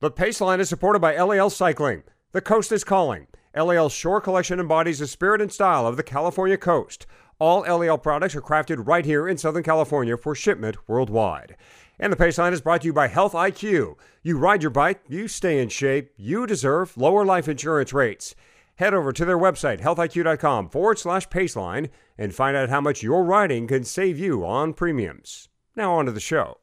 [0.00, 2.04] The Paceline is supported by LAL Cycling.
[2.32, 3.26] The coast is calling.
[3.54, 7.04] LAL's Shore Collection embodies the spirit and style of the California coast.
[7.38, 11.54] All LAL products are crafted right here in Southern California for shipment worldwide.
[11.98, 13.96] And the Paceline is brought to you by Health IQ.
[14.22, 18.34] You ride your bike, you stay in shape, you deserve lower life insurance rates.
[18.76, 23.22] Head over to their website, healthiq.com forward slash Paceline, and find out how much your
[23.22, 25.50] riding can save you on premiums.
[25.76, 26.56] Now, on to the show.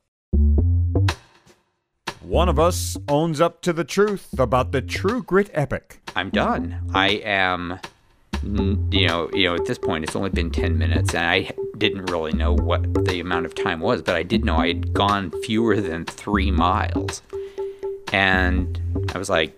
[2.28, 6.02] One of us owns up to the truth about the True Grit epic.
[6.13, 6.77] I'm done.
[6.94, 7.80] I am
[8.44, 12.12] you know, you know, at this point, it's only been 10 minutes, and I didn't
[12.12, 15.31] really know what the amount of time was, but I did know I had gone
[15.44, 17.22] fewer than three miles.
[18.12, 18.78] And
[19.16, 19.58] I was like,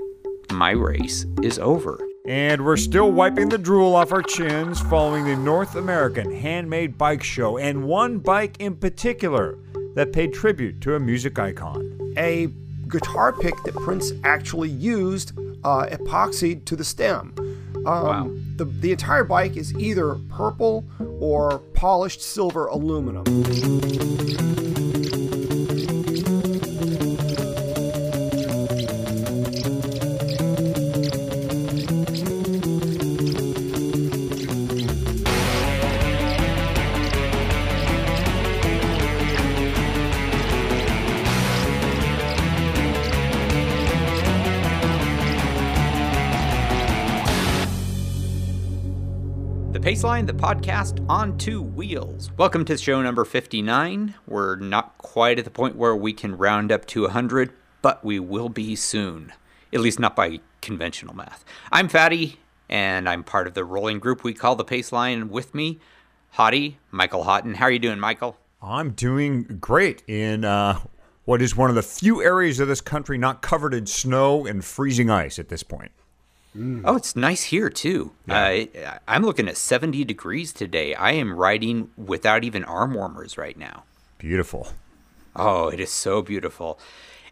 [0.51, 1.99] my race is over.
[2.27, 7.23] And we're still wiping the drool off our chins following the North American Handmade Bike
[7.23, 9.57] Show, and one bike in particular
[9.95, 11.98] that paid tribute to a music icon.
[12.19, 12.49] A
[12.87, 15.31] guitar pick that Prince actually used
[15.63, 17.33] uh, epoxied to the stem.
[17.75, 18.29] Um, wow.
[18.57, 20.83] the, the entire bike is either purple
[21.19, 23.23] or polished silver aluminum.
[49.89, 52.29] Paceline, the podcast on two wheels.
[52.37, 54.13] Welcome to show number 59.
[54.27, 58.19] We're not quite at the point where we can round up to 100, but we
[58.19, 59.33] will be soon.
[59.73, 61.43] At least not by conventional math.
[61.71, 62.37] I'm Fatty,
[62.69, 65.29] and I'm part of the rolling group we call the Paceline.
[65.29, 65.79] With me,
[66.35, 67.55] Hottie, Michael Houghton.
[67.55, 68.37] How are you doing, Michael?
[68.61, 70.81] I'm doing great in uh,
[71.25, 74.63] what is one of the few areas of this country not covered in snow and
[74.63, 75.91] freezing ice at this point.
[76.55, 76.81] Mm.
[76.83, 78.11] Oh, it's nice here too.
[78.25, 78.65] Yeah.
[78.75, 80.95] Uh, I'm looking at 70 degrees today.
[80.95, 83.83] I am riding without even arm warmers right now.
[84.17, 84.69] Beautiful.
[85.35, 86.79] Oh, it is so beautiful.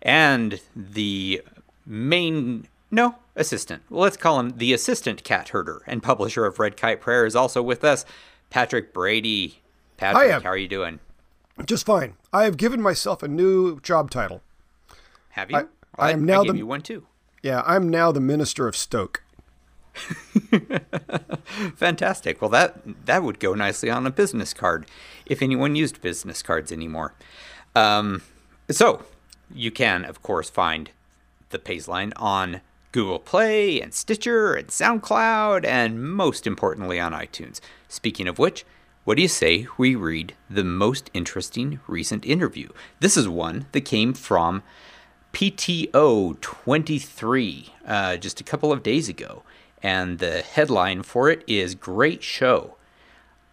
[0.02, 1.42] And the
[1.86, 3.84] main, no, assistant.
[3.90, 7.36] Well, let's call him the assistant cat herder and publisher of Red Kite Prayer is
[7.36, 8.06] also with us,
[8.50, 9.62] Patrick Brady.
[9.98, 10.40] Patrick, Hiya.
[10.42, 11.00] how are you doing?
[11.66, 12.14] Just fine.
[12.32, 14.44] I have given myself a new job title.
[15.30, 15.58] Have you?
[15.58, 15.62] I,
[15.98, 17.08] I, I am now I the you one too.
[17.42, 19.24] Yeah, I'm now the minister of Stoke.
[21.76, 22.42] Fantastic.
[22.42, 24.86] Well, that that would go nicely on a business card,
[25.26, 27.14] if anyone used business cards anymore.
[27.76, 28.22] Um,
[28.70, 29.04] so
[29.54, 30.92] you can, of course, find
[31.50, 32.62] the Paceline on
[32.92, 37.60] Google Play and Stitcher and SoundCloud, and most importantly on iTunes.
[37.88, 38.66] Speaking of which,
[39.04, 42.70] what do you say we read the most interesting recent interview?
[43.00, 44.64] This is one that came from
[45.34, 49.44] PTO 23 uh, just a couple of days ago.
[49.84, 52.76] And the headline for it is Great Show.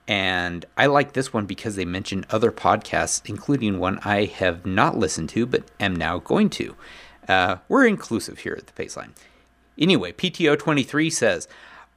[0.07, 4.97] And I like this one because they mention other podcasts, including one I have not
[4.97, 6.75] listened to but am now going to.
[7.29, 9.13] Uh, we're inclusive here at the Paceline.
[9.79, 11.49] Anyway, PTO 23 says,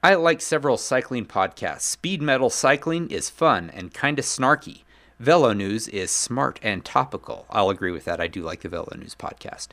[0.03, 1.81] I like several cycling podcasts.
[1.81, 4.83] Speed metal cycling is fun and kind of snarky.
[5.19, 7.45] Velo News is smart and topical.
[7.49, 8.21] I'll agree with that.
[8.21, 9.69] I do like the Velo News podcast.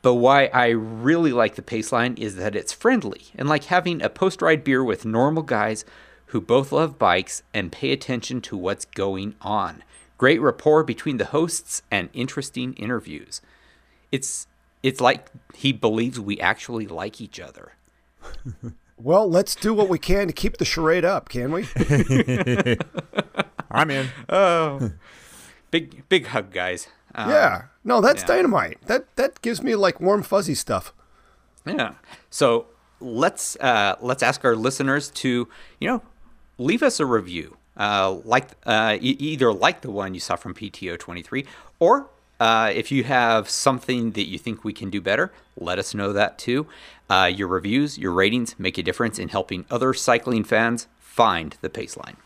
[0.00, 4.08] But why I really like the Paceline is that it's friendly and like having a
[4.08, 5.84] post ride beer with normal guys
[6.26, 9.82] who both love bikes and pay attention to what's going on.
[10.18, 13.42] Great rapport between the hosts and interesting interviews.
[14.10, 14.46] It's
[14.82, 17.72] it's like he believes we actually like each other.
[18.96, 21.66] well, let's do what we can to keep the charade up, can we?
[23.76, 24.08] I'm in.
[24.28, 24.92] Oh,
[25.70, 26.88] big big hug, guys.
[27.14, 28.28] Um, yeah, no, that's yeah.
[28.28, 28.78] dynamite.
[28.86, 30.92] That that gives me like warm fuzzy stuff.
[31.64, 31.94] Yeah.
[32.30, 32.66] So
[33.00, 35.48] let's uh, let's ask our listeners to
[35.80, 36.02] you know
[36.58, 37.56] leave us a review.
[37.76, 41.44] Uh, like uh, e- either like the one you saw from PTO 23
[41.78, 42.08] or
[42.40, 46.12] uh, if you have something that you think we can do better, let us know
[46.12, 46.66] that too.
[47.08, 51.68] Uh, your reviews, your ratings make a difference in helping other cycling fans find the
[51.68, 52.16] Paceline.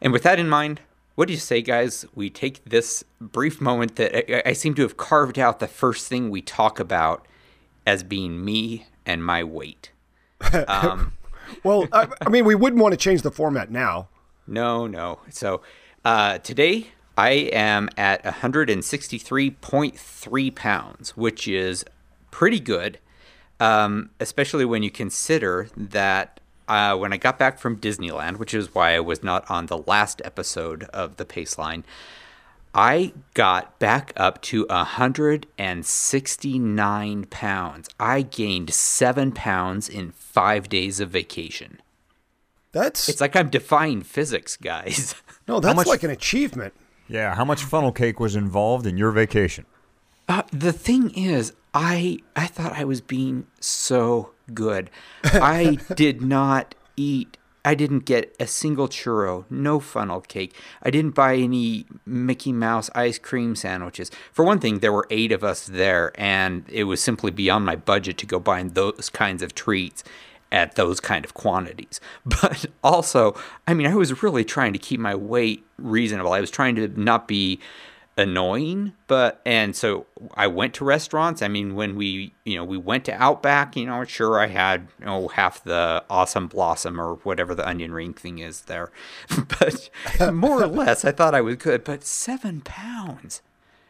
[0.00, 0.80] And with that in mind,
[1.14, 2.04] what do you say, guys?
[2.14, 6.08] We take this brief moment that I, I seem to have carved out the first
[6.08, 7.26] thing we talk about
[7.86, 9.90] as being me and my weight.
[10.68, 11.14] Um,
[11.62, 14.08] well, I, I, mean, we wouldn't want to change the format now.
[14.46, 15.20] No, no.
[15.30, 15.62] So
[16.04, 21.86] uh, today I am at 163.3 pounds, which is
[22.30, 22.98] pretty good,
[23.60, 28.74] um, especially when you consider that uh, when I got back from Disneyland, which is
[28.74, 31.84] why I was not on the last episode of the Paceline,
[32.74, 37.88] I got back up to 169 pounds.
[37.98, 41.80] I gained seven pounds in five days of vacation.
[42.72, 45.14] That's It's like I'm defying physics, guys.
[45.48, 46.74] no, that's much- like an achievement.
[47.08, 49.64] Yeah, how much funnel cake was involved in your vacation?
[50.28, 54.90] Uh, the thing is, I I thought I was being so good.
[55.24, 57.36] I did not eat.
[57.66, 60.54] I didn't get a single churro, no funnel cake.
[60.82, 64.10] I didn't buy any Mickey Mouse ice cream sandwiches.
[64.32, 67.76] For one thing, there were eight of us there, and it was simply beyond my
[67.76, 70.02] budget to go buying those kinds of treats
[70.52, 72.00] at those kind of quantities.
[72.24, 73.34] But also,
[73.66, 76.32] I mean, I was really trying to keep my weight reasonable.
[76.32, 77.60] I was trying to not be
[78.16, 81.42] annoying but and so i went to restaurants.
[81.42, 84.88] I mean when we you know we went to outback you know sure i had
[84.98, 88.90] you know half the awesome blossom or whatever the onion ring thing is there
[89.60, 89.90] but
[90.32, 93.42] more or less i thought i was good but seven pounds.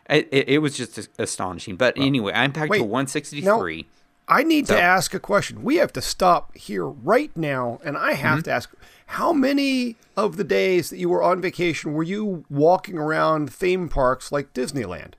[0.08, 3.86] It, it, it was just astonishing but anyway i'm back Wait, to 163
[4.28, 5.62] I need So- to ask a question.
[5.62, 8.70] We have to stop here right now, and I have to ask:
[9.10, 13.88] How many of the days that you were on vacation were you walking around theme
[13.88, 15.12] parks like Disneyland?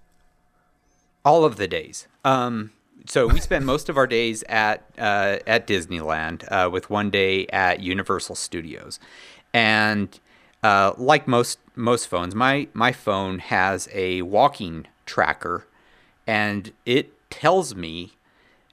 [1.25, 2.07] all of the days.
[2.23, 2.71] Um,
[3.05, 7.47] so we spent most of our days at uh, at Disneyland, uh, with one day
[7.47, 8.99] at Universal Studios,
[9.53, 10.19] and
[10.63, 15.65] uh, like most most phones, my my phone has a walking tracker,
[16.25, 18.13] and it tells me,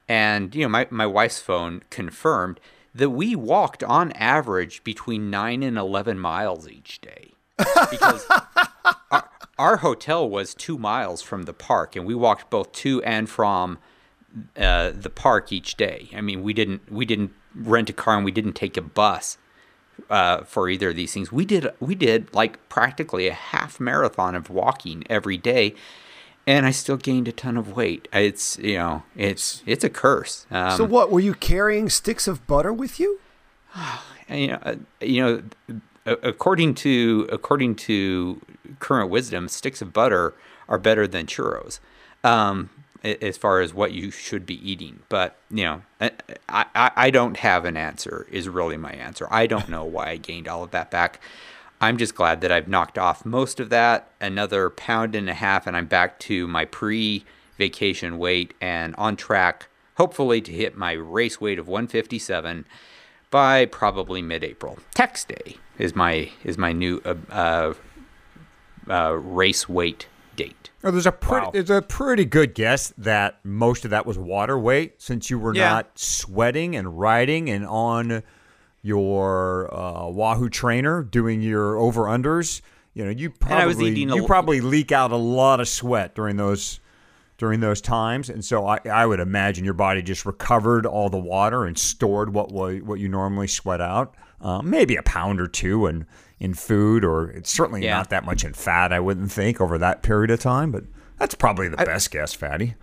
[0.07, 2.59] and you know my my wife's phone confirmed
[2.93, 8.25] that we walked on average between nine and eleven miles each day, because
[9.11, 13.29] our, our hotel was two miles from the park, and we walked both to and
[13.29, 13.77] from
[14.57, 16.09] uh, the park each day.
[16.15, 19.37] I mean, we didn't we didn't rent a car and we didn't take a bus
[20.09, 21.31] uh, for either of these things.
[21.31, 25.73] We did we did like practically a half marathon of walking every day,
[26.47, 28.07] and I still gained a ton of weight.
[28.13, 30.45] It's you know it's it's a curse.
[30.51, 33.19] Um, so, what were you carrying sticks of butter with you?
[34.29, 35.43] you know, uh, you know,
[36.05, 38.41] according to according to
[38.79, 40.33] current wisdom, sticks of butter
[40.67, 41.79] are better than churros,
[42.23, 42.69] um,
[43.03, 44.99] as far as what you should be eating.
[45.09, 46.11] But you know, I,
[46.49, 48.27] I I don't have an answer.
[48.31, 49.27] Is really my answer.
[49.31, 51.19] I don't know why I gained all of that back.
[51.81, 55.67] I'm just glad that I've knocked off most of that, another pound and a half,
[55.67, 59.67] and I'm back to my pre-vacation weight and on track,
[59.97, 62.65] hopefully, to hit my race weight of 157
[63.29, 64.79] by probably mid-April.
[64.93, 67.73] Tax day is my is my new uh, uh,
[68.89, 70.07] uh, race weight
[70.37, 70.69] date.
[70.83, 71.51] Oh, there's a pretty Wow.
[71.51, 75.53] there's a pretty good guess that most of that was water weight, since you were
[75.53, 75.69] Yeah.
[75.69, 78.23] not sweating and riding and on
[78.85, 82.61] your uh, Wahoo trainer doing your over unders.
[82.93, 86.79] You know, you probably you l- probably leak out a lot of sweat during those
[87.37, 91.17] during those times, and so I, I would imagine your body just recovered all the
[91.17, 94.15] water and stored what what you normally sweat out.
[94.39, 96.05] Uh, maybe a pound or two in
[96.39, 97.97] in food, or it's certainly Yeah.
[97.97, 98.93] not that much in fat.
[98.93, 100.83] I wouldn't think over that period of time, but
[101.17, 102.75] that's probably the best guess, Fatty.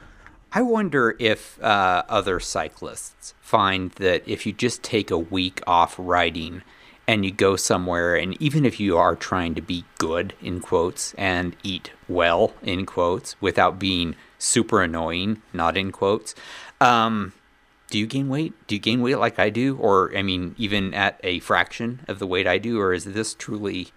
[0.54, 5.94] I wonder if uh, other cyclists find that if you just take a week off
[5.96, 6.62] riding
[7.08, 11.14] and you go somewhere, and even if you are trying to be good, in quotes,
[11.14, 16.34] and eat well, in quotes, without being super annoying, not in quotes,
[16.82, 17.32] um,
[17.88, 18.52] do you gain weight?
[18.66, 19.76] Do you gain weight like I do?
[19.79, 22.79] Or, I mean, even at a fraction of the weight I do?
[22.79, 23.88] Or is this truly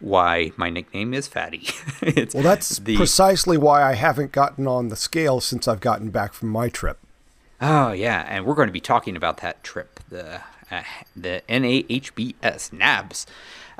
[0.00, 1.66] why my nickname is Fatty?
[2.02, 6.10] it's Well, that's the- precisely why I haven't gotten on the scale since I've gotten
[6.10, 6.98] back from my trip.
[7.60, 10.82] Oh yeah, and we're going to be talking about that trip, the uh,
[11.16, 13.24] the NAHBS NABS,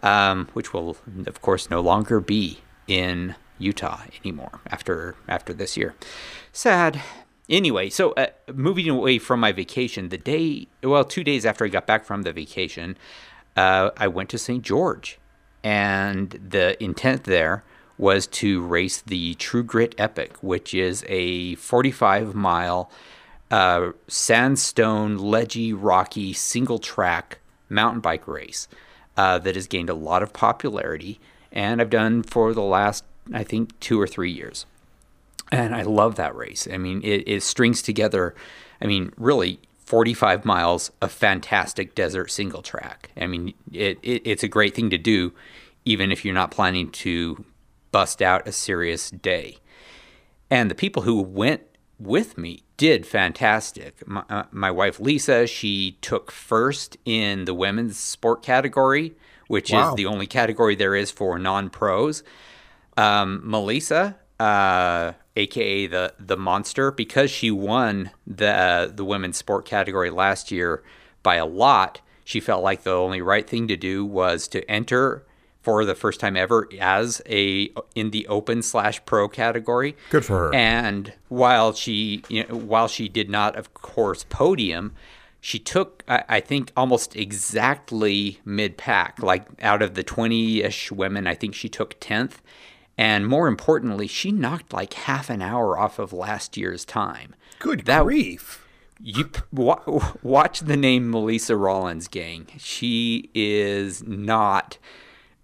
[0.03, 0.97] um, which will
[1.27, 5.95] of course no longer be in Utah anymore after after this year.
[6.53, 7.03] Sad.
[7.49, 11.69] Anyway, so uh, moving away from my vacation, the day well, two days after I
[11.69, 12.97] got back from the vacation,
[13.57, 14.63] uh, I went to St.
[14.65, 15.19] George,
[15.67, 17.65] and the intent there
[17.99, 22.89] was to race the True Grit Epic, which is a 45 mile
[23.51, 28.69] uh, sandstone, ledgy, rocky, single track mountain bike race
[29.17, 31.19] uh, that has gained a lot of popularity,
[31.51, 33.03] and I've done for the last,
[33.35, 34.67] I think, two or three years.
[35.51, 36.69] And I love that race.
[36.73, 38.37] I mean, it, it strings together,
[38.81, 43.11] I mean, really 45 miles of fantastic desert single track.
[43.17, 45.33] I mean, it, it, it's a great thing to do,
[45.85, 47.45] even if you're not planning to
[47.93, 49.59] bust out a serious day
[50.51, 51.63] and the people who went
[51.99, 54.07] with me did fantastic.
[54.07, 59.15] My, uh, my wife Lisa, she took first in the women's sport category,
[59.49, 59.91] which Wow.
[59.91, 62.23] is the only category there is for non-pros.
[62.97, 69.65] Um, Melissa, uh, aka the the monster, because she won the uh, the women's sport
[69.65, 70.83] category last year
[71.23, 72.01] by a lot.
[72.25, 75.25] She felt like the only right thing to do was to enter
[75.63, 79.97] for the first time ever as a in the open slash pro category.
[80.11, 80.55] Good for her.
[80.55, 84.95] And while she you know, while she did not, of course, podium,
[85.41, 89.23] she took I, I think almost exactly mid pack.
[89.23, 92.43] Like out of the twenty ish women, I think she took tenth.
[92.99, 97.35] And more importantly, she knocked like half an hour off of last year's time.
[97.59, 98.63] Good That- grief.
[98.99, 99.83] You wa-
[100.23, 102.47] watch the name Melissa Rollins, gang.
[102.57, 104.79] She is not.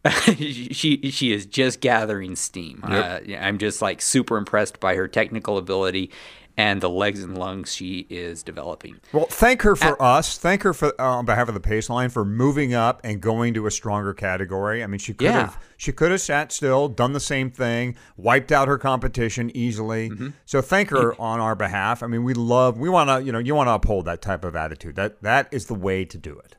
[0.23, 2.81] she she is just gathering steam.
[2.83, 6.11] Uh, I'm just like super impressed by her technical ability
[6.57, 9.01] and the legs and lungs she is developing.
[9.13, 10.37] Well, thank her for us.
[10.37, 13.67] Thank her for uh, on behalf of the Paceline for moving up and going to
[13.67, 14.83] a stronger category.
[14.83, 15.33] I mean, she could Yeah.
[15.33, 20.11] have she could have sat still, done the same thing, wiped out her competition easily.
[20.11, 20.29] Mm-hmm.
[20.45, 22.03] So thank her on our behalf.
[22.03, 24.45] I mean, we love we want to you know you want to uphold that type
[24.45, 24.97] of attitude.
[24.97, 26.57] That that is the way to do it.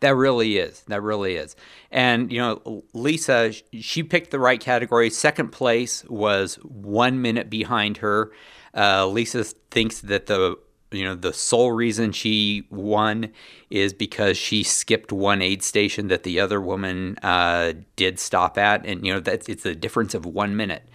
[0.00, 0.82] That really is.
[0.88, 1.56] That really is.
[1.90, 5.08] And, you know, Lisa, she picked the right category.
[5.08, 8.30] Second place was one minute behind her.
[8.76, 10.58] Uh, Lisa thinks that the
[10.92, 13.32] you know the sole reason she won
[13.70, 18.84] is because she skipped one aid station that the other woman uh, did stop at,
[18.86, 20.88] and you know that's it's a difference of one minute.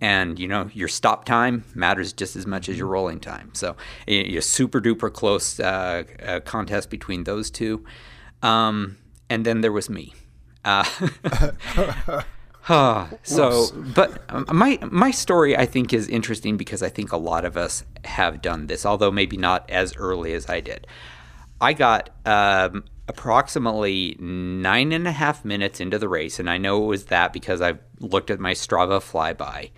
[0.00, 3.50] And you know your stop time matters just as much as your rolling time.
[3.54, 3.76] So
[4.06, 7.84] a, a super duper close uh, uh, contest between those two.
[8.42, 8.98] Um,
[9.30, 10.12] and then there was me.
[10.64, 10.84] Uh,
[12.68, 17.16] ah, so, but um, my my story I think is interesting because I think a
[17.16, 20.86] lot of us have done this, although maybe not as early as I did.
[21.60, 26.84] I got um, approximately nine and a half minutes into the race, and I know
[26.84, 29.70] it was that because I looked at my Strava flyby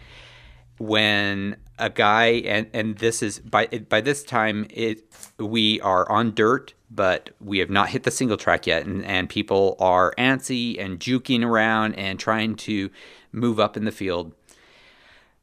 [0.78, 5.02] when a guy and and this is by by this time it
[5.38, 9.28] we are on dirt but we have not hit the single track yet and and
[9.28, 12.90] people are antsy and juking around and trying to
[13.32, 14.32] move up in the field.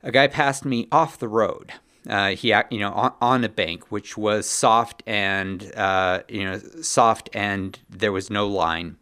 [0.01, 1.73] A guy passed me off the road.
[2.07, 6.59] Uh, he you know on, on a bank which was soft and uh, you know
[6.81, 8.97] soft and there was no line.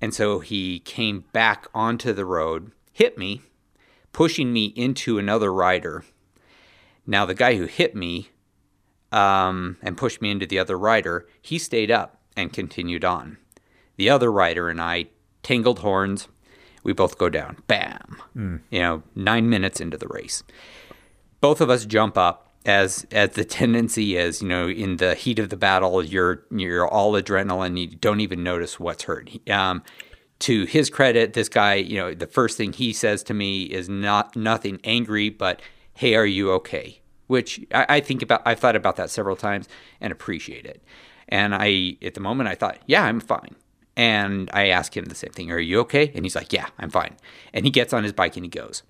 [0.00, 3.40] And so he came back onto the road hit me
[4.12, 6.04] pushing me into another rider.
[7.06, 8.28] Now, the guy who hit me
[9.12, 13.38] um, and pushed me into the other rider, he stayed up and continued on.
[13.96, 15.06] The other rider and I
[15.42, 16.28] tangled horns.
[16.82, 17.58] We both go down.
[17.66, 18.16] Bam.
[18.70, 20.42] You know, nine minutes into the race.
[21.40, 25.38] Both of us jump up as as the tendency is, you know, in the heat
[25.38, 27.78] of the battle, you're you're all adrenaline.
[27.78, 29.30] You don't even notice what's hurt.
[29.48, 29.82] Um,
[30.40, 33.88] to his credit, this guy, you know, the first thing he says to me is
[33.88, 35.60] not nothing angry, but
[35.94, 36.99] "Hey, are you okay?"
[37.30, 38.42] Which I, I think about.
[38.44, 39.68] I've thought about that several times
[40.00, 40.82] and appreciate it.
[41.28, 43.54] And I, at the moment, I thought, "Yeah, I'm fine."
[43.96, 46.90] And I ask him the same thing: "Are you okay?" And he's like, "Yeah, I'm
[46.90, 47.16] fine."
[47.54, 48.82] And he gets on his bike and he goes.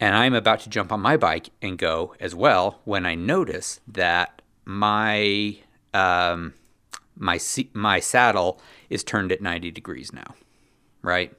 [0.00, 3.80] And I'm about to jump on my bike and go as well when I notice
[3.86, 5.58] that my
[5.92, 6.54] um,
[7.18, 7.38] my
[7.74, 10.34] my saddle is turned at 90 degrees now,
[11.02, 11.34] right?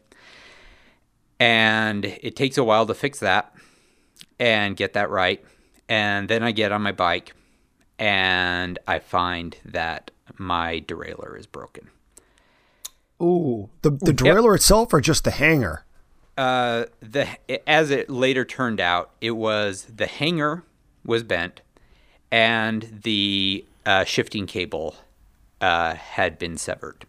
[1.40, 3.52] And it takes a while to fix that
[4.40, 5.44] and get that right.
[5.88, 7.34] And then I get on my bike
[8.00, 11.90] and I find that my derailleur is broken.
[13.22, 15.86] Ooh, the the derailleur itself or just the hanger?
[16.38, 17.28] Uh, the
[17.68, 20.64] as it later turned out, it was the hanger
[21.06, 21.62] was bent,
[22.30, 24.96] and the uh, shifting cable
[25.62, 27.06] uh, had been severed.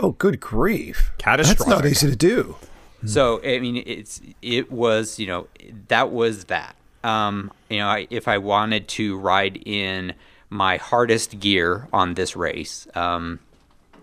[0.00, 1.10] Oh, good grief!
[1.18, 1.58] Catastrophic.
[1.58, 1.84] That's Catastrophic.
[1.84, 2.56] not easy to do.
[3.04, 5.48] So I mean, it's it was you know
[5.88, 6.74] that was that.
[7.04, 10.14] Um, you know, I, if I wanted to ride in
[10.50, 13.38] my hardest gear on this race, um,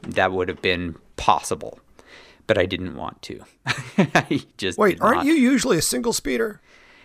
[0.03, 1.79] that would have been possible,
[2.47, 3.41] but I didn't want to.
[3.97, 5.25] I just Wait, aren't not.
[5.25, 6.61] you usually a single speeder?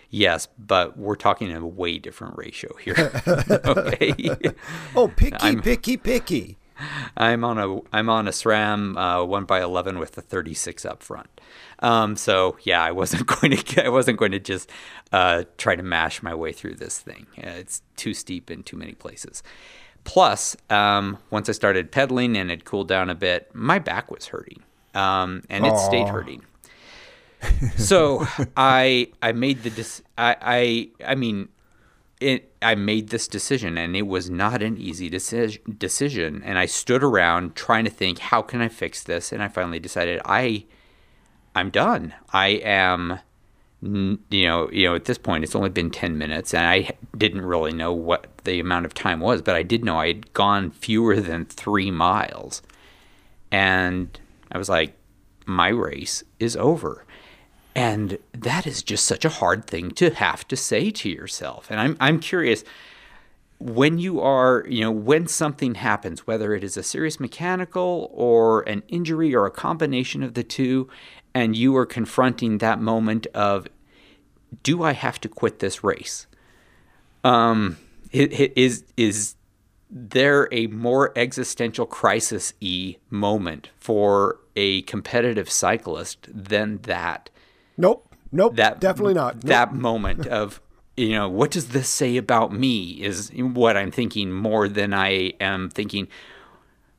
[0.09, 3.11] Yes, but we're talking a way different ratio here.
[3.65, 4.29] okay.
[4.95, 6.57] Oh, picky, I'm- picky, picky.
[7.17, 11.03] I'm on a I'm on a SRAM uh, one by eleven with the 36 up
[11.03, 11.29] front.
[11.79, 14.69] Um, so yeah, I wasn't going to I wasn't going to just
[15.11, 17.27] uh, try to mash my way through this thing.
[17.37, 19.43] Uh, it's too steep in too many places.
[20.03, 24.27] Plus, um, once I started pedaling and it cooled down a bit, my back was
[24.27, 24.63] hurting,
[24.95, 26.43] um, and it stayed hurting.
[27.77, 28.25] so
[28.57, 31.49] I I made the dis- I I I mean
[32.21, 36.65] it I made this decision and it was not an easy decision decision and I
[36.67, 40.65] stood around trying to think how can I fix this and I finally decided I
[41.55, 42.13] I'm done.
[42.31, 43.19] I am
[43.81, 47.41] you know, you know, at this point, it's only been ten minutes, and I didn't
[47.41, 50.69] really know what the amount of time was, but I did know I had gone
[50.69, 52.61] fewer than three miles,
[53.51, 54.19] and
[54.51, 54.95] I was like,
[55.47, 57.05] my race is over.
[57.75, 61.67] And that is just such a hard thing to have to say to yourself.
[61.69, 62.63] And I'm I'm curious
[63.59, 68.61] when you are, you know, when something happens, whether it is a serious mechanical or
[68.63, 70.89] an injury or a combination of the two,
[71.33, 73.67] and you are confronting that moment of,
[74.63, 76.25] do I have to quit this race?
[77.23, 77.77] Um,
[78.11, 79.35] is is
[79.89, 87.29] there a more existential crisis y moment for a competitive cyclist than that?
[87.81, 88.07] Nope.
[88.31, 88.55] Nope.
[88.55, 89.35] that definitely not.
[89.35, 89.43] Nope.
[89.43, 90.61] that moment of
[90.97, 95.33] you know what does this say about me is what i'm thinking more than i
[95.39, 96.07] am thinking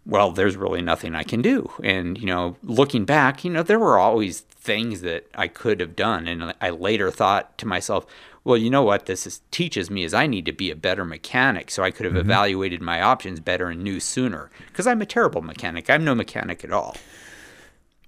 [0.06, 3.78] well there's really nothing i can do and you know looking back you know there
[3.78, 8.06] were always things that i could have done and i later thought to myself
[8.44, 11.04] well you know what this is, teaches me is i need to be a better
[11.04, 12.30] mechanic so i could have mm-hmm.
[12.30, 16.64] evaluated my options better and knew sooner because i'm a terrible mechanic i'm no mechanic
[16.64, 16.96] at all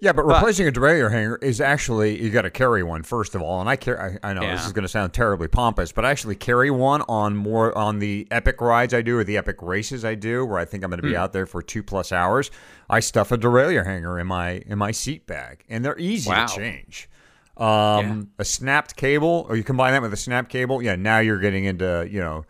[0.01, 3.41] Yeah, but replacing a derailleur hanger is actually you got to carry one first of
[3.41, 4.19] all, and I carry.
[4.23, 7.03] I, I know this is going to sound terribly pompous, but I actually carry one
[7.09, 10.59] on more on the epic rides I do or the epic races I do, where
[10.59, 12.51] I think I'm going to be out there for two plus hours.
[12.91, 16.47] I stuff a derailleur hanger in my in my seat bag, and they're easy Wow.
[16.47, 17.09] to change.
[17.57, 20.83] Um, A snapped cable, or you combine that with a snap cable.
[20.83, 22.45] Yeah, now you're getting into you know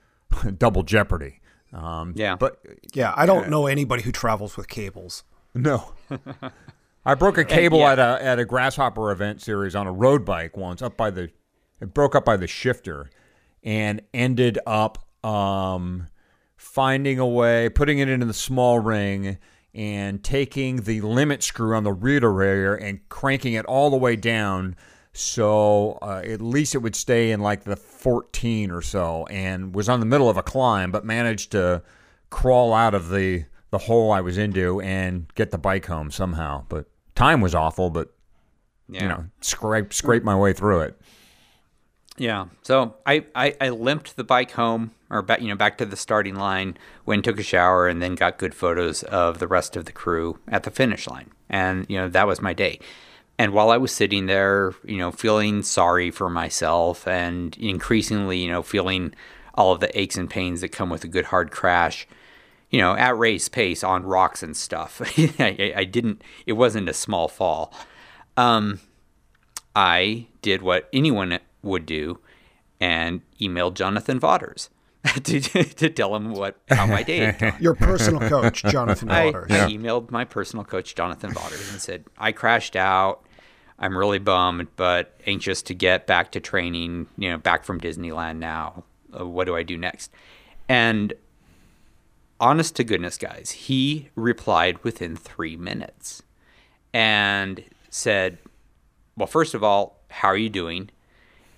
[0.58, 1.40] double jeopardy.
[1.72, 2.36] Um, Yeah.
[2.36, 2.60] but
[2.92, 5.24] Yeah, I don't know anybody who travels with cables.
[5.54, 5.92] no.
[7.04, 7.92] I broke a cable yeah.
[7.92, 11.30] at a at a grasshopper event series on a road bike once up by the
[11.80, 13.10] it broke up by the shifter
[13.62, 16.06] and ended up um
[16.56, 19.38] finding a way putting it into the small ring
[19.72, 24.14] and taking the limit screw on the rear derailleur and cranking it all the way
[24.14, 24.76] down
[25.12, 29.88] so uh, at least it would stay in like the 14 or so and was
[29.88, 31.82] on the middle of a climb but managed to
[32.28, 36.64] crawl out of the the hole I was into and get the bike home somehow
[36.68, 38.14] but time was awful but
[38.88, 41.00] yeah you know scrape scrape my way through it
[42.20, 42.46] Yeah.
[42.62, 45.96] So I, I, I limped the bike home or back you know back to the
[45.96, 49.86] starting line, went took a shower and then got good photos of the rest of
[49.86, 51.30] the crew at the finish line.
[51.48, 52.78] And you know that was my day.
[53.38, 58.50] And while I was sitting there, you know, feeling sorry for myself and increasingly, you
[58.50, 59.14] know, feeling
[59.54, 62.06] all of the aches and pains that come with a good hard crash,
[62.70, 65.02] you know, at race pace on rocks and stuff.
[65.38, 66.22] I, I didn't.
[66.46, 67.74] It wasn't a small fall.
[68.36, 68.80] Um,
[69.74, 72.18] I did what anyone would do
[72.80, 74.70] and emailed Jonathan Vaughters
[75.22, 77.56] to, to tell him what how my day had gone.
[77.60, 79.50] Your personal coach, Jonathan I, Vaughters.
[79.50, 83.24] I emailed my personal coach Jonathan Vaughters and said I crashed out.
[83.78, 87.06] I'm really bummed, but anxious to get back to training.
[87.16, 88.84] You know, back from Disneyland now.
[89.18, 90.12] Uh, what do I do next?
[90.68, 91.14] And
[92.40, 96.22] honest to goodness, guys, he replied within three minutes
[96.92, 98.38] and said,
[99.16, 100.90] "Well, first of all, how are you doing?"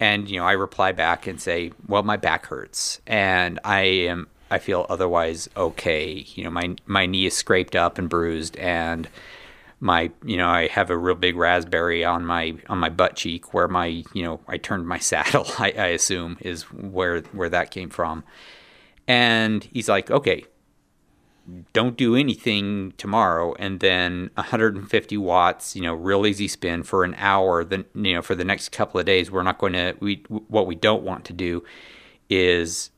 [0.01, 4.29] And you know, I reply back and say, "Well, my back hurts, and I am
[4.51, 6.27] I feel otherwise okay.
[6.35, 9.09] You know, my my knee is scraped up and bruised, and
[9.81, 13.55] my you know I have a real big raspberry on my on my butt cheek
[13.55, 15.47] where my you know I turned my saddle.
[15.59, 18.25] I, I assume is where where that came from."
[19.09, 20.45] And he's like, "Okay,
[21.73, 27.15] don't do anything tomorrow and then 150 watts you know real easy spin for an
[27.19, 30.23] hour then you know for the next couple of days we're not going to we
[30.29, 31.65] what we don't want to do
[32.31, 32.91] is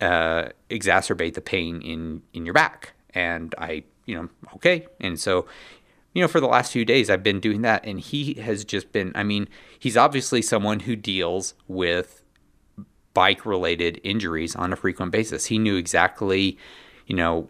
[0.00, 2.92] uh, exacerbate the pain in in your back.
[3.12, 4.86] And i you know okay.
[5.00, 5.46] And so
[6.14, 8.90] you know for the last few days i've been doing that and he has just
[8.90, 12.24] been i mean he's obviously someone who deals with
[13.14, 15.46] bike related injuries on a frequent basis.
[15.46, 16.58] He knew exactly
[17.06, 17.48] you know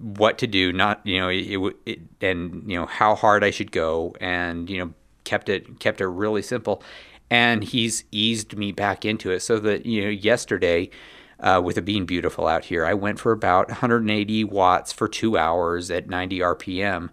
[0.00, 3.70] what to do not you know it, it, and you know how hard I should
[3.70, 6.82] go and you know kept it kept it really simple.
[7.32, 10.90] And he's eased me back into it so that you know yesterday
[11.38, 15.38] uh, with it being beautiful out here I went for about 180 watts for two
[15.38, 17.10] hours at 90 RPM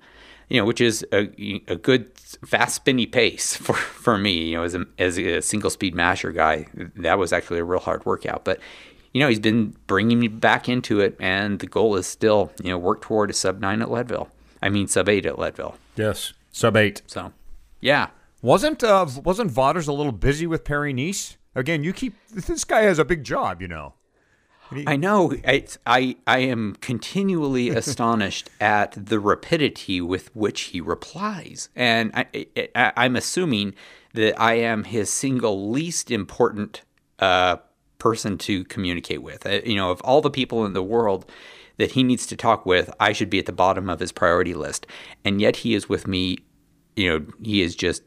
[0.49, 1.29] you know which is a,
[1.67, 5.69] a good fast spinny pace for, for me you know as a, as a single
[5.69, 8.43] speed masher guy that was actually a real hard workout.
[8.43, 8.59] But
[9.17, 12.69] you know, he's been bringing me back into it, and the goal is still, you
[12.69, 14.29] know, work toward a sub nine at Leadville.
[14.61, 15.75] I mean, sub eight at Leadville.
[15.95, 17.33] yes sub eight So,
[17.81, 18.09] yeah,
[18.43, 22.81] wasn't uh wasn't Vaughters a little busy with Paris Nice again you keep this guy
[22.81, 23.95] has a big job you know
[24.85, 25.33] I know.
[25.47, 32.47] I, I I am continually astonished at the rapidity with which he replies, and I,
[32.75, 33.75] I I'm assuming
[34.13, 36.81] that I am his single least important
[37.19, 37.57] uh,
[37.99, 39.45] person to communicate with.
[39.45, 41.25] Uh, you know, of all the people in the world
[41.77, 44.53] that he needs to talk with, I should be at the bottom of his priority
[44.53, 44.87] list,
[45.23, 46.37] and yet he is with me.
[46.95, 48.01] You know, he is just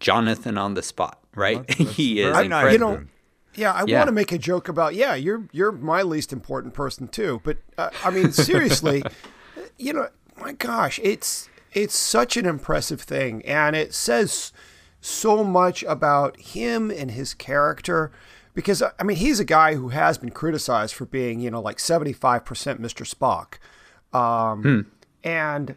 [0.00, 1.66] Jonathan on the spot, right?
[1.66, 2.72] That's- that's he is nice incredible.
[2.92, 3.06] You know.
[3.54, 3.98] Yeah, I Yeah.
[3.98, 7.40] want to make a joke about yeah, you're you're my least important person too.
[7.42, 9.02] But uh, I mean, seriously,
[9.78, 10.08] you know,
[10.40, 14.52] my gosh, it's it's such an impressive thing, and it says
[15.00, 18.12] so much about him and his character.
[18.60, 21.80] Because I mean, he's a guy who has been criticized for being, you know, like
[21.80, 23.06] seventy five percent Mr.
[23.08, 23.58] Spock,
[24.18, 24.86] um,
[25.24, 25.76] and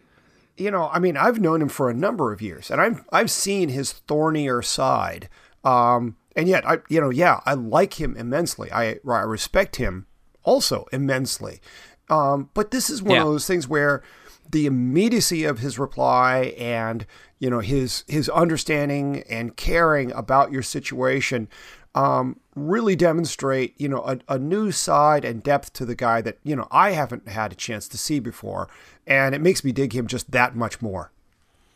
[0.58, 3.32] you know, I mean, I've known him for a number of years, and I've I've
[3.32, 5.30] seen his thornier side.
[5.64, 8.72] Um, and yet, I you know, yeah, I like him immensely.
[8.72, 10.06] I I respect him
[10.44, 11.62] also immensely.
[12.10, 13.22] Um, but this is one Yeah.
[13.22, 14.04] of those things where
[14.52, 17.06] the immediacy of his reply and
[17.40, 21.48] you know his his understanding and caring about your situation
[21.96, 26.38] um, really demonstrate you know a, a new side and depth to the guy that
[26.44, 28.68] you know I haven't had a chance to see before,
[29.08, 31.12] and it makes me dig him just that much more.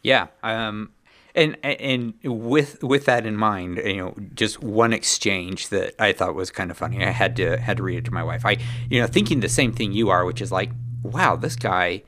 [0.04, 0.28] Yeah.
[0.44, 0.92] Um,
[1.36, 6.34] and and with with that in mind, you know, just one exchange that I thought
[6.34, 7.06] was kind of funny.
[7.06, 8.46] I had to had to read it to my wife.
[8.46, 8.58] I
[8.90, 10.72] you know thinking the same thing you are, which is like,
[11.04, 12.02] wow, this guy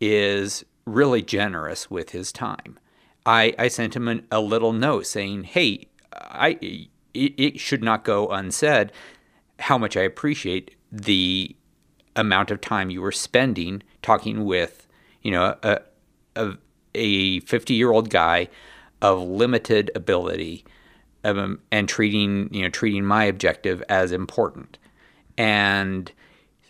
[0.00, 2.78] is really generous with his time.
[3.24, 8.04] I I sent him an, a little note saying, hey, I it, it should not
[8.04, 8.92] go unsaid
[9.58, 11.54] how much I appreciate the
[12.16, 14.86] amount of time you were spending talking with,
[15.22, 15.80] you know, a
[16.34, 16.56] a,
[16.94, 18.48] a 50 year old guy
[19.00, 20.64] of limited ability,
[21.24, 24.78] um, and treating you know treating my objective as important,
[25.36, 26.12] and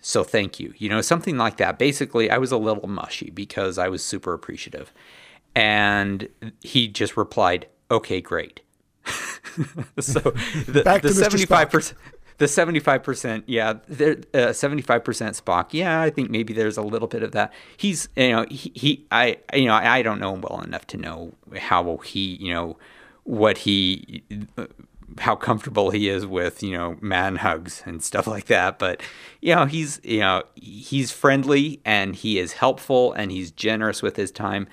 [0.01, 0.75] so thank you.
[0.79, 1.79] You know, something like that.
[1.79, 4.93] Basically, I was a little mushy because I was super appreciative,
[5.55, 6.29] and
[6.61, 8.62] he just replied, "Okay, great."
[10.01, 11.99] so the, the to seventy five percent.
[12.39, 15.69] The seventy-five percent, yeah, there, uh, seventy-five percent Spock.
[15.71, 17.53] Yeah, I think maybe there's a little bit of that.
[17.77, 20.97] He's, you know, he, he I, you know, I don't know him well enough to
[20.97, 22.79] know how he, you know,
[23.25, 24.25] what he,
[25.19, 28.79] how comfortable he is with, you know, man hugs and stuff like that.
[28.79, 29.03] But,
[29.41, 34.17] you know, he's, you know, he's friendly and he is helpful and he's generous with
[34.17, 34.67] his time.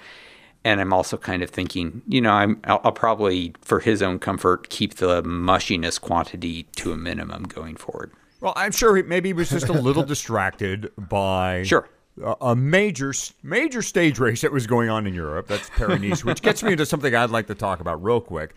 [0.66, 4.20] And I'm also kind of thinking, you know, I'm I'll, I'll probably, for his own
[4.20, 8.12] comfort, keep the mushiness quantity to a minimum going forward.
[8.42, 11.88] Well, I'm sure he, maybe he was just a little distracted by Sure.
[12.24, 15.48] a, a major major stage race that was going on in Europe.
[15.48, 18.54] That's Paris which gets me into something I'd like to talk about real quick.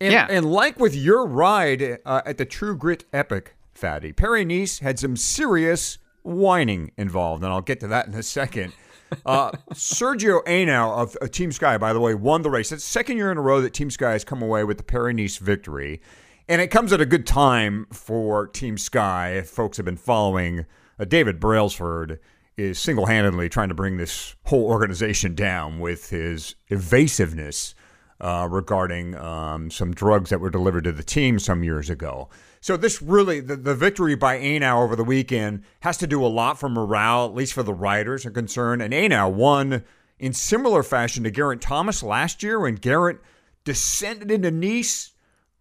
[0.00, 0.26] And, Yeah.
[0.30, 4.98] and like with your ride uh, at the True Grit Epic, Fatty, Paris Nice had
[5.00, 8.72] some serious whining involved, and I'll get to that in a second.
[9.26, 12.72] Uh, Sergio Henao of, of Team Sky, by the way, won the race.
[12.72, 15.38] It's second year in a row that Team Sky has come away with the Paris
[15.38, 16.00] victory.
[16.48, 19.34] And it comes at a good time for Team Sky.
[19.34, 20.66] If folks have been following,
[20.98, 22.18] uh, David Brailsford
[22.56, 27.74] is single handedly trying to bring this whole organization down with his evasiveness
[28.20, 32.28] uh, regarding um, some drugs that were delivered to the team some years ago.
[32.60, 36.28] So this really, the, the victory by Henao over the weekend has to do a
[36.28, 38.82] lot for morale, at least for the riders are concerned.
[38.82, 39.84] And Henao won
[40.18, 43.20] in similar fashion to Geraint Thomas last year when Geraint
[43.64, 45.12] descended into Nice,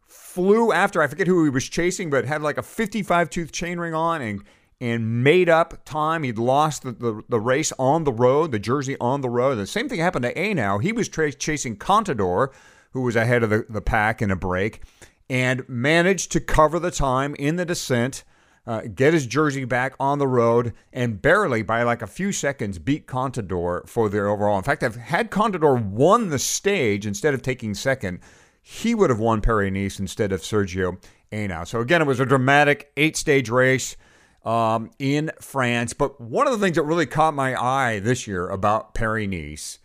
[0.06, 3.98] flew after I forget who he was chasing, but had like a 55 tooth chainring
[3.98, 4.44] on and
[4.82, 6.24] and made up time.
[6.24, 9.56] He'd lost the, the, the race on the road, the jersey on the road.
[9.56, 10.82] The same thing happened to Henao.
[10.82, 12.54] He was tra- chasing Contador,
[12.94, 14.82] who was ahead of the, the pack in a break,
[15.30, 18.24] and managed to cover the time in the descent,
[18.66, 22.80] uh, get his jersey back on the road, and barely by like a few seconds
[22.80, 24.58] beat Contador for the overall.
[24.58, 28.20] In fact, I've had Contador won the stage instead of taking second
[28.62, 31.68] he would have won Paris Nice instead of Sergio Henao.
[31.68, 33.98] So again, it was a dramatic eight-stage race
[34.46, 35.94] um, in France.
[35.94, 39.80] But one of the things that really caught my eye this year about Paris Nice,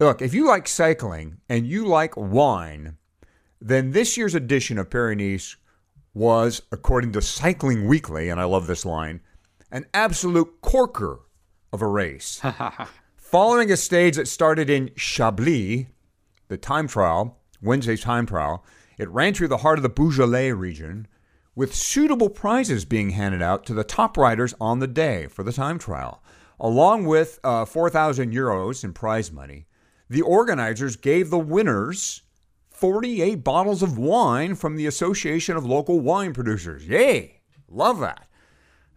[0.00, 2.96] look, if you like cycling and you like wine,
[3.68, 5.56] then this year's edition of Paris
[6.14, 9.20] was, according to Cycling Weekly, and I love this line,
[9.72, 11.20] an absolute corker
[11.72, 12.40] of a race.
[13.16, 15.86] Following a stage that started in Chablis,
[16.46, 18.64] the time trial, Wednesday's time trial,
[18.98, 21.08] it ran through the heart of the Beaujolais region,
[21.56, 25.52] with suitable prizes being handed out to the top riders on the day for the
[25.52, 26.22] time trial.
[26.60, 29.66] Along with uh, 4,000 euros in prize money,
[30.08, 32.22] the organizers gave the winners
[32.76, 36.86] 48 bottles of wine from the Association of Local Wine Producers.
[36.86, 37.40] Yay!
[37.70, 38.28] Love that.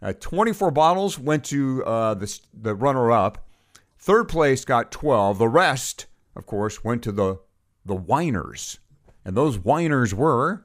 [0.02, 3.46] Uh, 24 bottles went to uh, the, the runner up.
[3.98, 5.38] Third place got 12.
[5.38, 7.40] The rest, of course, went to the,
[7.86, 8.80] the whiners.
[9.24, 10.62] And those whiners were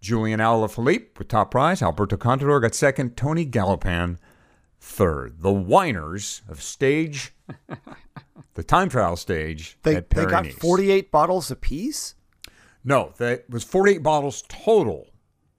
[0.00, 1.82] Julien Alaphilippe with top prize.
[1.82, 3.16] Alberto Contador got second.
[3.16, 4.18] Tony Gallopin
[4.80, 5.40] third.
[5.40, 7.32] The whiners of stage,
[8.54, 12.15] the time trial stage They, they got 48 bottles apiece?
[12.86, 15.08] No, that was 48 bottles total.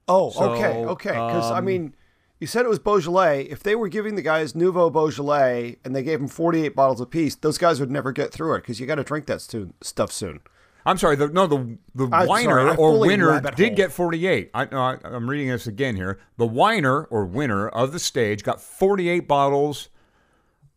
[0.07, 1.09] Oh, So, okay, okay.
[1.09, 1.93] Because, I um, mean,
[2.39, 3.43] you said it was Beaujolais.
[3.43, 7.35] If they were giving the guys Nouveau Beaujolais and they gave them 48 bottles apiece,
[7.35, 10.11] those guys would never get through it because you got to drink that stu- stuff
[10.11, 10.39] soon.
[10.85, 11.17] I'm sorry.
[11.17, 13.75] The, no, the the I'm whiner sorry, or winner did hole.
[13.75, 14.51] get 48.
[14.53, 16.17] I, no, I, I'm reading this again here.
[16.37, 19.89] The whiner or winner of the stage got 48 bottles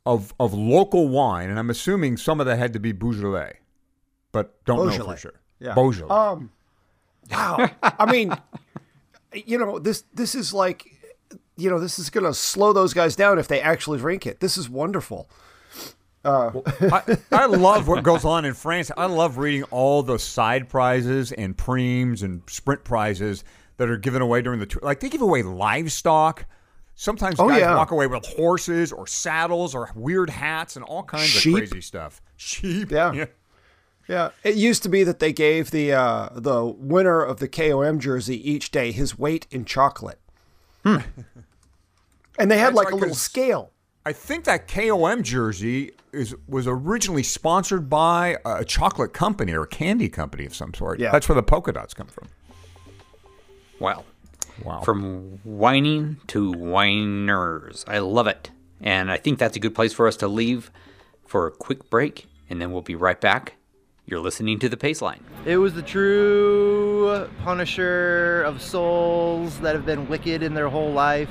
[0.04, 3.60] of of local wine, and I'm assuming some of that had to be Beaujolais,
[4.32, 5.39] but don't know for sure.
[5.60, 5.74] Yeah.
[5.74, 6.10] Beaujolais.
[6.14, 6.50] Um,
[7.30, 7.68] wow.
[7.82, 8.34] I mean,
[9.32, 10.84] you know, this this is like,
[11.56, 14.40] you know, this is going to slow those guys down if they actually drink it.
[14.40, 15.28] This is wonderful.
[16.24, 18.90] I, I love what goes on in France.
[18.96, 23.42] I love reading all the side prizes and preems and sprint prizes
[23.78, 24.80] that are given away during the tour.
[24.82, 26.44] Like they give away livestock.
[26.94, 27.74] Sometimes Oh, guys yeah.
[27.74, 31.54] walk away with horses or saddles or weird hats and all kinds Sheep.
[31.54, 32.20] of crazy stuff.
[32.36, 32.90] Sheep.
[32.90, 33.12] Yeah.
[33.14, 33.24] Yeah,
[34.42, 38.50] it used to be that they gave the uh, the winner of the KOM jersey
[38.50, 40.18] each day his weight in chocolate,
[40.84, 41.02] and
[42.36, 43.70] they had That's like right, a little scale.
[44.04, 49.68] I think that KOM jersey is was originally sponsored by a chocolate company or a
[49.68, 50.98] candy company of some sort.
[50.98, 51.12] Yeah.
[51.12, 52.28] That's where the polka dots come from.
[53.78, 54.04] Wow.
[54.64, 54.80] Wow.
[54.80, 57.84] From whining to whiners.
[57.86, 58.50] I love it.
[58.80, 60.70] And I think that's a good place for us to leave
[61.26, 63.54] for a quick break, and then we'll be right back.
[64.10, 65.20] You're listening to the Paceline.
[65.44, 71.30] It was the true punisher of souls that have been wicked in their whole life.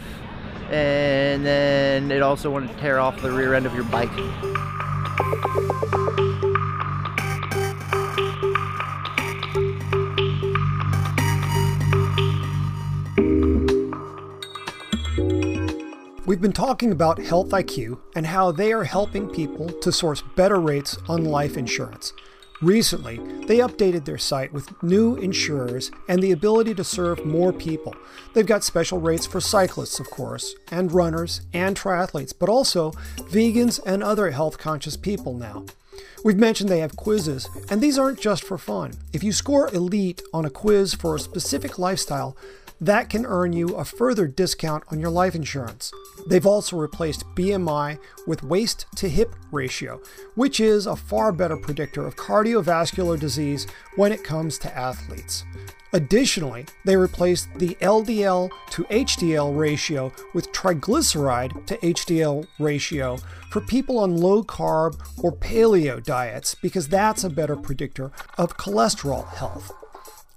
[0.72, 4.10] And then it also wanted to tear off the rear end of your bike.
[16.26, 20.62] We've been talking about Health IQ and how they are helping people to source better
[20.62, 22.14] rates on life insurance.
[22.62, 27.96] Recently, they updated their site with new insurers and the ability to serve more people.
[28.34, 33.80] They've got special rates for cyclists, of course, and runners and triathletes, but also vegans
[33.86, 35.66] and other health conscious people now.
[36.26, 38.92] We've mentioned they have quizzes, and these aren't just for fun.
[39.14, 42.36] If you score elite on a quiz for a specific lifestyle,
[42.82, 45.92] that can earn you a further discount on your life insurance.
[46.28, 50.02] They've also replaced BMI with waist to hip ratio,
[50.36, 55.44] which is a far better predictor of cardiovascular disease when it comes to athletes.
[55.92, 63.18] Additionally, they replaced the LDL to HDL ratio with triglyceride to HDL ratio
[63.50, 69.28] for people on low carb or paleo diets because that's a better predictor of cholesterol
[69.30, 69.72] health.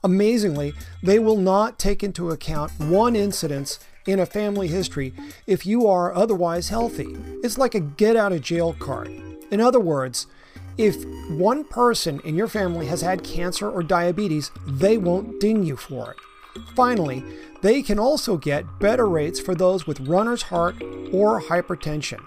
[0.04, 5.14] Amazingly, they will not take into account one incidence in a family history
[5.46, 7.16] if you are otherwise healthy.
[7.44, 9.08] It's like a get out of jail card.
[9.50, 10.26] In other words,
[10.78, 15.76] if one person in your family has had cancer or diabetes, they won't ding you
[15.76, 16.16] for it.
[16.74, 17.22] Finally,
[17.62, 22.20] they can also get better rates for those with runner's heart or hypertension.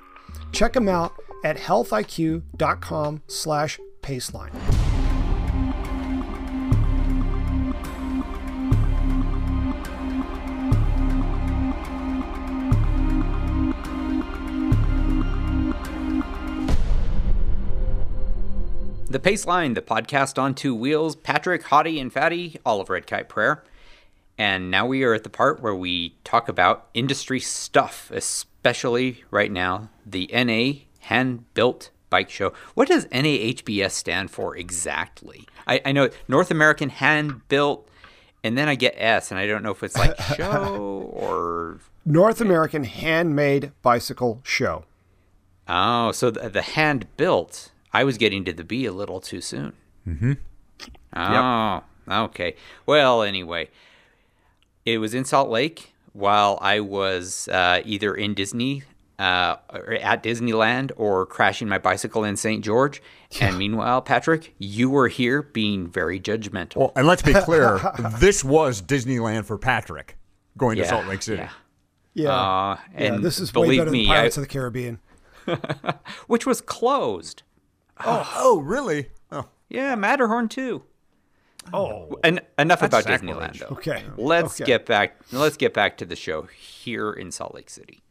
[0.51, 3.21] Check them out at healthiq.com
[19.15, 21.15] slash Pace Line, the podcast on two wheels.
[21.15, 23.63] Patrick, Hottie, and Fatty, all of Red Kite Prayer.
[24.37, 29.51] And now we are at the part where we talk about industry stuff, especially right
[29.51, 32.51] now, the NA Hand Built Bike Show.
[32.73, 35.47] What does NAHBS stand for exactly?
[35.65, 37.87] I, I know North American Hand Built,
[38.43, 41.79] and then I get S, and I don't know if it's like show or.
[42.05, 44.83] North American Handmade Bicycle Show.
[45.69, 47.71] Oh, so the, the hand built.
[47.95, 49.71] I was getting to the B a little too soon.
[50.07, 50.33] Mm-hmm.
[51.15, 51.83] Oh,
[52.25, 52.55] okay.
[52.85, 53.69] Well, anyway,
[54.85, 58.83] it was in Salt Lake while I was uh, either in Disney,
[59.17, 62.63] uh, or at Disneyland, or crashing my bicycle in St.
[62.63, 63.01] George.
[63.41, 66.77] And meanwhile, Patrick, you were here being very judgmental.
[66.77, 67.79] Well, and let's be clear,
[68.19, 70.15] this was Disneyland for Patrick
[70.57, 71.41] going to Salt Lake City.
[71.41, 71.49] yeah.
[72.13, 72.29] Yeah.
[72.29, 74.99] Uh, yeah, and this is way believe better me, than Pirates I- of the Caribbean.
[76.27, 77.43] which was closed.
[78.03, 79.09] Oh, oh, really?
[79.31, 80.83] Oh, Yeah, Matterhorn too.
[81.73, 82.09] Oh.
[82.23, 83.75] En- enough about That's Disneyland, though.
[83.75, 84.03] Okay.
[84.17, 84.65] Let's Okay.
[84.65, 85.17] get back.
[85.31, 88.01] Let's get back to the show here in Salt Lake City.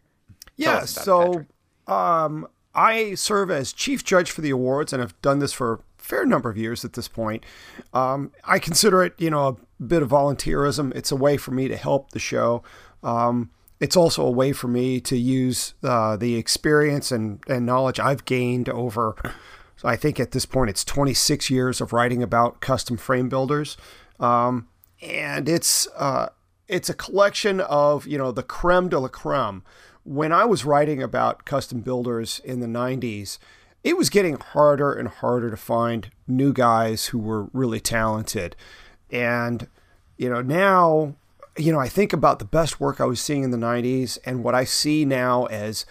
[0.57, 1.47] Yeah, us about it,
[1.87, 5.75] so um, I serve as chief judge for the awards, and I've done this for
[5.75, 7.44] a fair number of years at this point.
[7.92, 9.47] Um, I consider it, you know,
[9.81, 10.94] a bit of volunteerism.
[10.94, 12.62] It's a way for me to help the show.
[13.03, 17.99] Um, it's also a way for me to use uh, the experience and, and knowledge
[18.01, 19.31] I've gained over, so
[19.85, 23.77] I think at this point it's 26 years of writing about custom frame builders.
[24.18, 24.68] Um,
[25.03, 26.29] and it's uh,
[26.68, 29.62] it's a collection of you know the creme de la creme.
[30.05, 33.38] When I was writing about custom builders in the 90s,
[33.83, 38.57] it was getting harder and harder to find new guys who were really talented.
[39.11, 39.68] And
[40.16, 41.16] you know now
[41.59, 44.42] you know I think about the best work I was seeing in the 90s and
[44.42, 45.85] what I see now as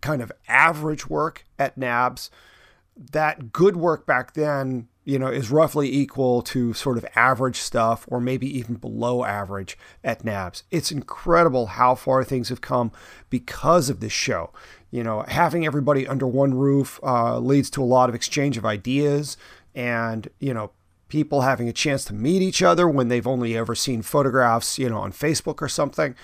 [0.00, 2.30] kind of average work at NAHBS
[2.96, 8.04] that good work back then, you know, is roughly equal to sort of average stuff
[8.08, 10.62] or maybe even below average at NAHBS.
[10.70, 12.92] It's incredible how far things have come
[13.30, 14.52] because of this show.
[14.90, 18.64] You know, having everybody under one roof uh, leads to a lot of exchange of
[18.64, 19.36] ideas
[19.74, 20.70] and, you know,
[21.08, 24.88] people having a chance to meet each other when they've only ever seen photographs, you
[24.88, 26.14] know, on Facebook or something.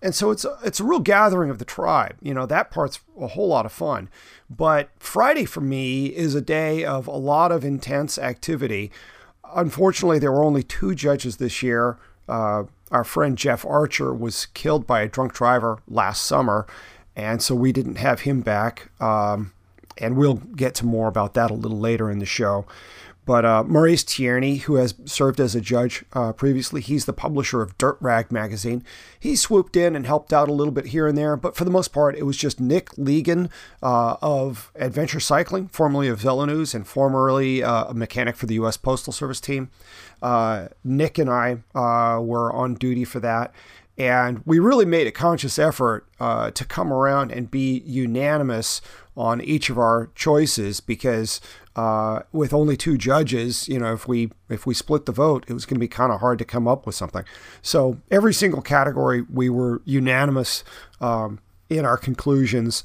[0.00, 2.16] And so it's a, it's a real gathering of the tribe.
[2.22, 4.08] You know, that part's a whole lot of fun.
[4.48, 8.92] But Friday for me is a day of a lot of intense activity.
[9.54, 11.98] Unfortunately, there were only two judges this year.
[12.28, 16.66] Uh, our friend Jeff Archer was killed by a drunk driver last summer,
[17.16, 18.90] and so we didn't have him back.
[19.00, 19.52] Um,
[20.00, 22.66] and we'll get to more about that a little later in the show.
[23.28, 27.60] But uh, Maurice Tierney, who has served as a judge uh, previously, he's the publisher
[27.60, 28.82] of Dirt Rag magazine.
[29.20, 31.70] He swooped in and helped out a little bit here and there, but for the
[31.70, 33.50] most part, it was just Nick Legan
[33.82, 38.78] uh, of Adventure Cycling, formerly of News and formerly uh, a mechanic for the U.S.
[38.78, 39.68] Postal Service team.
[40.22, 43.52] Uh, Nick and I uh, were on duty for that.
[43.98, 48.80] And we really made a conscious effort to come around and be unanimous
[49.16, 51.40] on each of our choices because
[51.78, 55.52] uh, with only two judges, you know, if we if we split the vote, it
[55.52, 57.22] was going to be kind of hard to come up with something.
[57.62, 60.64] So every single category, we were unanimous
[61.00, 61.38] um,
[61.70, 62.82] in our conclusions,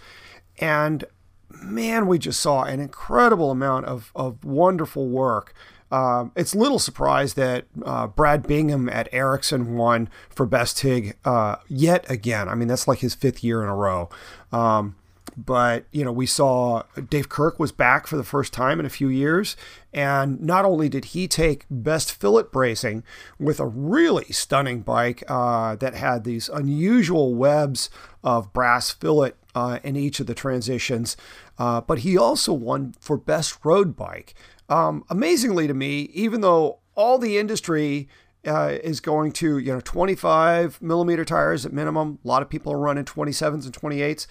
[0.59, 1.05] and
[1.49, 5.55] man, we just saw an incredible amount of of wonderful work.
[5.91, 11.55] Um, it's little surprise that uh, Brad Bingham at Ericsson won for Best TIG uh,
[11.67, 12.47] yet again.
[12.47, 14.09] I mean, that's like his fifth year in a row.
[14.51, 14.97] Um,
[15.37, 18.89] but you know we saw Dave Kirk was back for the first time in a
[18.89, 19.55] few years.
[19.95, 23.03] And not only did he take best fillet brazing
[23.37, 27.91] with a really stunning bike uh, that had these unusual webs
[28.23, 31.15] of brass fillet uh, in each of the transitions
[31.57, 34.33] uh, but he also won for best road bike.
[34.69, 38.07] Um, amazingly to me even though all the industry
[38.45, 42.73] uh, is going to you know 25 millimeter tires at minimum a lot of people
[42.73, 44.25] are running 27s and 28s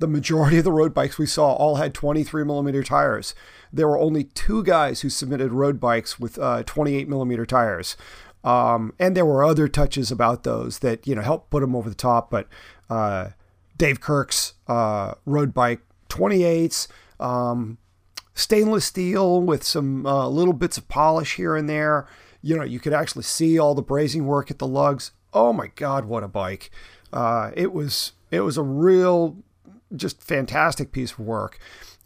[0.00, 3.34] the majority of the road bikes we saw all had 23 millimeter tires.
[3.72, 7.96] There were only two guys who submitted road bikes with uh, 28 millimeter tires.
[8.42, 11.90] Um, and there were other touches about those that, you know, helped put them over
[11.90, 12.30] the top.
[12.30, 12.48] But
[12.88, 13.28] uh,
[13.76, 16.88] Dave Kirk's uh, road bike 28s,
[17.20, 17.76] um,
[18.34, 22.08] stainless steel with some uh, little bits of polish here and there.
[22.40, 25.12] You know, you could actually see all the brazing work at the lugs.
[25.34, 26.70] Oh my God, what a bike!
[27.12, 29.36] Uh, it was it was a real
[29.94, 31.58] just fantastic piece of work.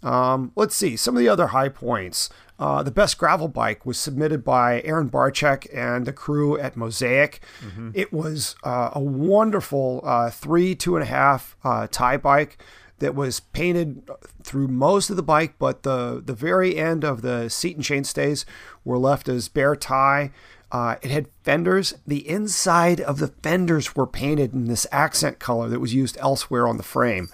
[0.02, 2.28] Um, let's see some of the other high points.
[2.58, 7.40] Uh, the best gravel bike was submitted by Aaron Barcheck and the crew at Mosaic.
[7.60, 7.90] Mm-hmm.
[7.94, 12.58] It was uh, a wonderful uh, three, two and a half uh, Ti bike
[12.98, 14.08] that was painted
[14.42, 18.44] through most of the bike, but the, the very end of the seat and chainstays
[18.84, 20.30] were left as bare Ti.
[20.70, 21.94] Uh, it had fenders.
[22.06, 26.68] The inside of the fenders were painted in this accent color that was used elsewhere
[26.68, 27.28] on the frame.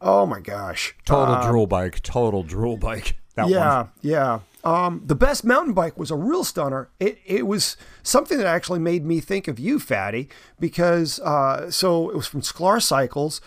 [0.00, 0.94] Oh my gosh.
[1.04, 2.02] Total uh, drool bike.
[2.02, 3.16] Total drool bike.
[3.34, 3.90] That yeah, one.
[4.02, 4.40] yeah.
[4.64, 6.88] Um, the best mountain bike was a real stunner.
[6.98, 12.10] It it was something that actually made me think of you, Fatty, because uh, so
[12.10, 13.40] it was from Sklar Cycles.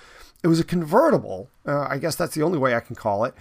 [0.44, 1.50] It was a convertible.
[1.68, 3.34] Uh, I guess that's the only way I can call it.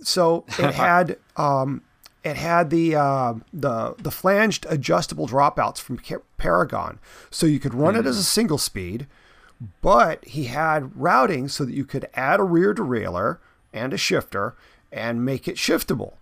[0.00, 1.82] So it had um,
[2.24, 6.00] it had the uh, the the flanged adjustable dropouts from
[6.36, 6.98] Paragon,
[7.30, 8.00] so you could run mm.
[8.00, 9.06] it as a single speed
[9.80, 13.38] but he had routing so that you could add a rear derailleur
[13.72, 14.54] and a shifter
[14.92, 16.14] and make it shiftable.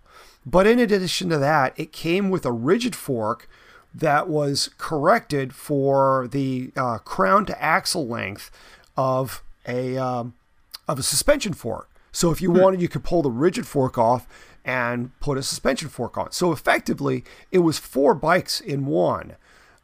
[0.45, 3.47] But in addition to that, it came with a rigid fork
[3.93, 8.51] that was corrected for the uh, crown to axle length
[8.97, 10.33] of a um,
[10.87, 11.89] of a suspension fork.
[12.11, 12.59] So if you hmm.
[12.59, 14.27] wanted, you could pull the rigid fork off
[14.65, 16.31] and put a suspension fork on.
[16.31, 19.35] So effectively, it was four bikes in one.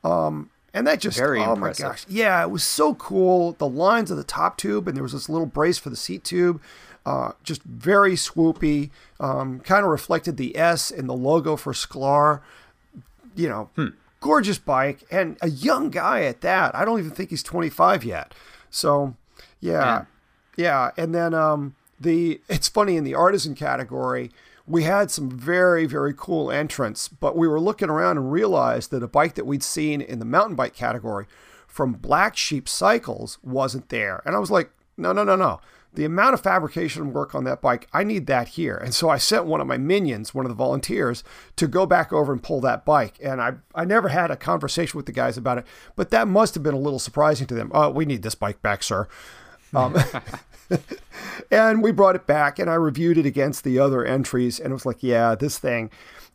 [0.04, 1.84] Um, And that just, Very oh impressive.
[1.86, 2.05] my gosh.
[2.07, 3.53] Yeah, it was so cool.
[3.53, 6.24] The lines of the top tube, and there was this little brace for the seat
[6.24, 6.61] tube.
[7.05, 8.91] Uh, just very swoopy.
[9.20, 12.41] Um, kind of reflected the S in the logo for Sklar.
[13.36, 13.88] You know, Hmm.
[14.22, 16.76] gorgeous bike and a young guy at that.
[16.76, 18.34] I don't even think he's 25 yet.
[18.70, 19.15] So,
[19.61, 20.05] yeah.
[20.57, 20.91] Yeah.
[20.97, 24.30] And then um, the, it's funny in the artisan category,
[24.70, 29.01] we had some very, very cool entrants, but we were looking around and realized that
[29.01, 31.26] a bike that we'd seen in the mountain bike category
[31.67, 34.22] from Black Sheep Cycles wasn't there.
[34.26, 35.59] And I was like, no, no, no, no.
[35.91, 38.78] The amount of fabrication work on that bike, I need that here.
[38.78, 41.24] And so I sent one of my minions, one of the volunteers,
[41.55, 43.17] to go back over and pull that bike.
[43.24, 45.65] And I, I never had a conversation with the guys about it,
[45.95, 47.72] but that must have been a little surprising to them.
[47.74, 49.07] Oh, we need this bike back, sir.
[49.74, 49.95] Um,
[51.51, 54.74] and we brought it back and I reviewed it against the other entries and it
[54.74, 55.89] was like, yeah, this thing,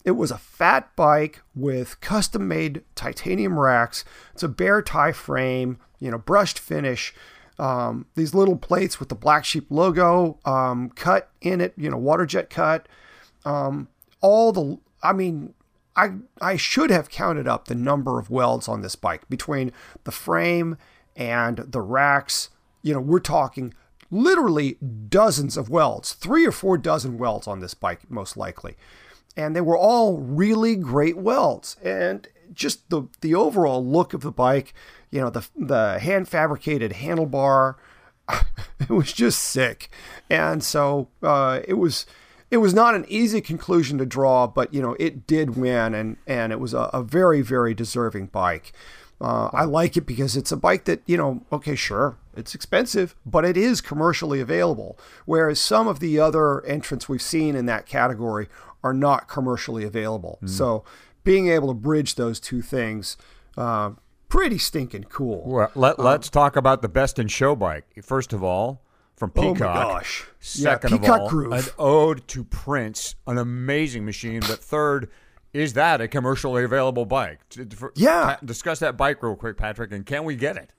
[0.04, 4.04] it was a fat bike with custom made titanium racks.
[4.32, 7.14] It's a bare Ti frame, you know, brushed finish.
[7.58, 11.96] Um, these little plates with the black sheep logo um, cut in it, you know,
[11.96, 12.88] water jet cut.
[13.44, 13.88] Um,
[14.20, 15.54] all the, I mean,
[15.96, 19.72] I I should have counted up the number of welds on this bike between
[20.04, 20.76] the frame
[21.16, 22.50] and the racks.
[22.82, 23.74] You know, we're talking
[24.14, 28.76] literally dozens of welds, three or four dozen welds on this bike, most likely.
[29.36, 31.76] And they were all really great welds.
[31.82, 34.72] And just the the overall look of the bike,
[35.10, 37.74] you know, the the hand fabricated handlebar,
[38.80, 39.90] it was just sick.
[40.30, 42.06] And so uh, it was
[42.50, 46.16] it was not an easy conclusion to draw, but you know it did win, and
[46.26, 48.72] and it was a, a very very deserving bike.
[49.20, 53.14] Uh, I like it because it's a bike that you know, okay, sure, it's expensive,
[53.24, 54.98] but it is commercially available.
[55.24, 58.48] Whereas some of the other entrants we've seen in that category
[58.82, 60.38] are not commercially available.
[60.46, 60.84] So
[61.24, 63.16] being able to bridge those two things,
[63.56, 63.92] uh,
[64.28, 65.42] pretty stinking cool.
[65.46, 67.84] Well, let, let's talk about the best in show bike.
[68.02, 68.82] First of all,
[69.16, 69.60] from Peacock.
[69.60, 70.26] Oh my gosh.
[70.40, 71.52] Yeah, Second Peacock of all, Groove.
[71.52, 74.40] an ode to Prince, an amazing machine.
[74.40, 75.08] But third,
[75.52, 77.38] is that a commercially available bike?
[77.94, 78.36] Yeah.
[78.44, 80.72] discuss that bike real quick, Patrick, and can we get it?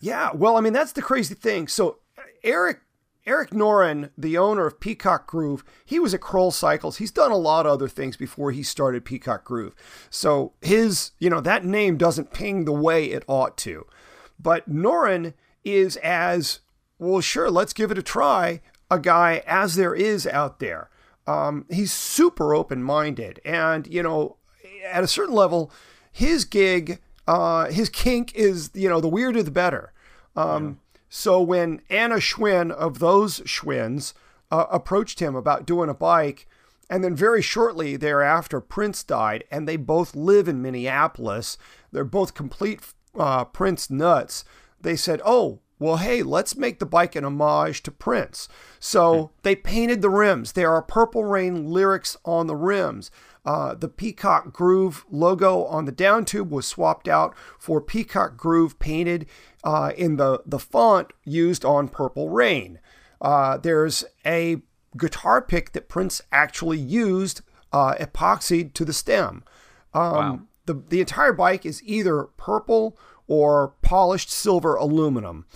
[0.00, 1.68] Yeah, well, I mean that's the crazy thing.
[1.68, 1.98] So
[2.42, 2.80] Eric
[3.26, 6.96] Eric Noren, the owner of Peacock Groove, he was at Kroll Cycles.
[6.96, 9.74] He's done a lot of other things before he started Peacock Groove.
[10.08, 13.86] So his, you know, that name doesn't ping the way it ought to.
[14.38, 15.34] But Noren
[15.64, 16.60] is as
[16.98, 17.20] well.
[17.20, 18.62] Sure, let's give it a try.
[18.90, 20.88] A guy as there is out there.
[21.26, 24.38] Um, he's super open minded, and you know,
[24.84, 25.70] at a certain level,
[26.10, 27.00] his gig,
[27.30, 29.92] uh, his kink is you know the weirder the better.
[30.36, 30.78] Um,
[31.08, 34.14] So when Anna Schwinn of those Schwinns
[34.50, 36.46] uh, approached him about doing a bike,
[36.88, 41.58] and then very shortly thereafter, Prince died, and they both live in Minneapolis.
[41.92, 42.80] They're both complete
[43.18, 44.44] uh, Prince nuts.
[44.80, 49.56] They said, "Oh, well, hey, let's make the bike an homage to Prince." So they
[49.56, 50.52] painted the rims.
[50.52, 53.10] There are Purple Rain lyrics on the rims.
[53.44, 58.78] Uh, the Peacock Groove logo on the down tube was swapped out for Peacock Groove
[58.78, 59.26] painted
[59.64, 62.78] uh, in the, the font used on Purple Rain.
[63.20, 64.60] Uh, there's a
[64.96, 67.40] guitar pick that Prince actually used
[67.72, 69.44] uh, epoxied to the stem.
[69.94, 75.46] Um, the, the entire bike is either purple or polished silver aluminum.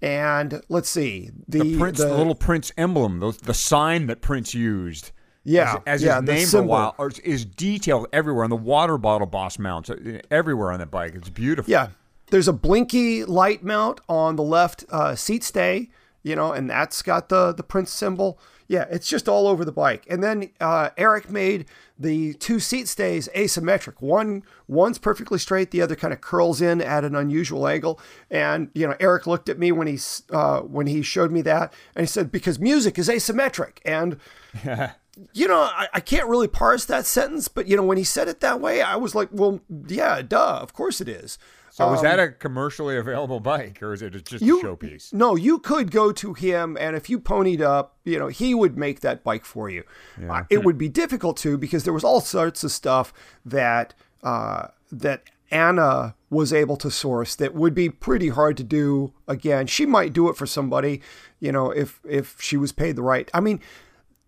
[0.00, 1.30] And let's see.
[1.48, 5.12] The, The Prince, the, little Prince emblem, the, the sign that Prince used.
[5.44, 8.56] Yeah, as, as yeah, his name for a while, or is detailed everywhere on the
[8.56, 11.14] water bottle boss mounts, uh, everywhere on that bike.
[11.14, 11.70] It's beautiful.
[11.70, 11.88] Yeah.
[12.30, 15.90] There's a blinky light mount on the left uh, seat stay,
[16.22, 18.38] you know, and that's got the the Prince symbol.
[18.68, 20.06] Yeah, it's just all over the bike.
[20.08, 21.66] And then uh, Eric made
[21.98, 24.00] the two seat stays asymmetric.
[24.00, 28.00] One one's perfectly straight, the other kind of curls in at an unusual angle.
[28.30, 29.98] And you know, Eric looked at me when he
[30.30, 34.18] uh, when he showed me that, and he said, "Because music is asymmetric." And
[35.32, 38.28] you know, I, I can't really parse that sentence, but you know, when he said
[38.28, 41.38] it that way, I was like, "Well, yeah, duh, of course it is."
[41.70, 45.10] So is that a commercially available bike, or is it just Um, you a showpiece?
[45.14, 48.76] No, you could go to him, and if you ponied up, you know, he would
[48.76, 49.82] make that bike for you.
[50.28, 54.66] Uh, it would be difficult to because there was all sorts of stuff that uh,
[54.90, 59.66] that Anna was able to source that would be pretty hard to do again.
[59.66, 61.00] She might do it for somebody,
[61.40, 63.30] you know, if if she was paid the right.
[63.32, 63.60] I mean.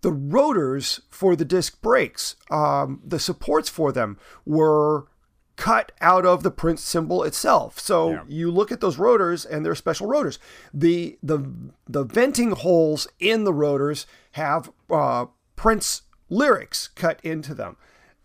[0.04, 5.06] The rotors for the disc brakes, um, the supports for them were
[5.56, 7.78] cut out of the Prince symbol itself.
[7.78, 10.38] So you look at those rotors and they're special rotors.
[10.82, 11.38] The the
[11.96, 15.26] the venting holes in the rotors have uh,
[15.56, 17.76] Prince lyrics cut into them.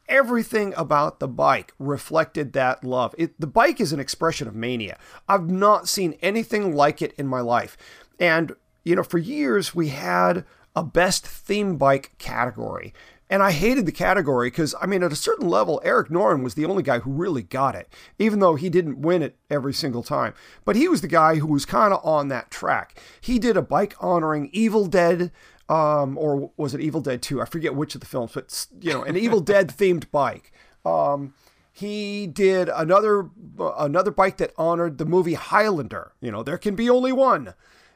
[0.09, 3.15] everything about the bike reflected that love.
[3.17, 4.97] It, the bike is an expression of mania.
[5.30, 7.77] I've not seen anything like it in my life.
[8.19, 10.45] And, you know, for years we had
[10.76, 12.93] a best theme bike category.
[13.32, 16.55] And I hated the category because, I mean, at a certain level, Eric Noren was
[16.55, 20.01] the only guy who really got it, even though he didn't win it every single
[20.01, 20.34] time.
[20.65, 22.99] But he was the guy who was kind of on that track.
[23.22, 25.32] He did a bike honoring Evil Dead,
[25.67, 27.39] um, or was it Evil Dead 2?
[27.39, 30.51] I forget which of the films, but, you know, an Evil Dead themed bike.
[30.84, 31.36] Um,
[31.72, 33.30] he did another
[33.78, 36.13] another bike that honored the movie Highlander.
[36.20, 37.53] You know, there can be only one.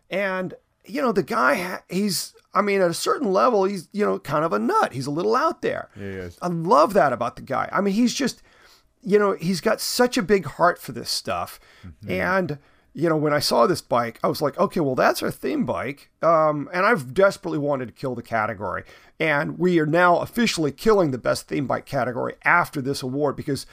[0.10, 0.54] And
[0.86, 4.46] you know, the guy, he's, I mean, at a certain level, he's, you know, kind
[4.46, 4.94] of a nut.
[4.94, 5.90] He's a little out there.
[5.96, 6.38] He is.
[6.42, 7.68] I love that about the guy.
[7.72, 8.44] I mean, he's just,
[9.02, 11.60] you know, he's got such a big heart for this stuff.
[11.86, 12.12] Mm-hmm.
[12.12, 12.60] And,
[12.94, 15.66] you know, when I saw this bike, I was like, okay, well, that's our theme
[15.66, 16.12] bike.
[16.22, 18.84] Um, and I've desperately wanted to kill the category.
[19.20, 23.66] And we are now officially killing the best theme bike category after this award because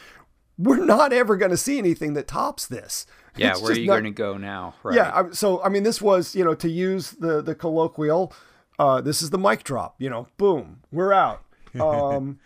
[0.56, 3.06] we're not ever going to see anything that tops this.
[3.36, 4.74] Yeah, it's where are you going to go now?
[4.82, 4.96] Right.
[4.96, 8.32] Yeah, so I mean, this was you know to use the the colloquial.
[8.80, 9.94] Uh, this is the mic drop.
[9.98, 11.44] You know, boom, we're out.
[11.80, 12.40] Um,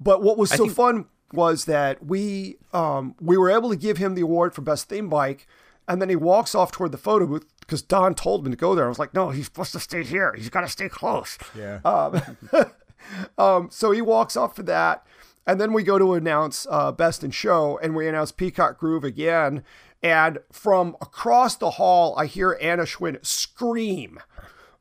[0.00, 0.72] but what was so think...
[0.72, 1.04] fun
[1.34, 5.10] was that we um, we were able to give him the award for best theme
[5.10, 5.46] bike,
[5.86, 8.74] and then he walks off toward the photo booth because Don told him to go
[8.74, 8.86] there.
[8.86, 10.34] I was like, no, he's supposed to stay here.
[10.34, 11.38] He's got to stay close.
[11.54, 11.80] Yeah.
[11.84, 12.22] Um,
[13.36, 15.04] um, so he walks off for that.
[15.46, 19.02] And then we go to announce uh, Best in Show, and we announce Peacock Groove
[19.02, 19.64] again.
[20.02, 24.20] And from across the hall, I hear Anna Schwinn scream.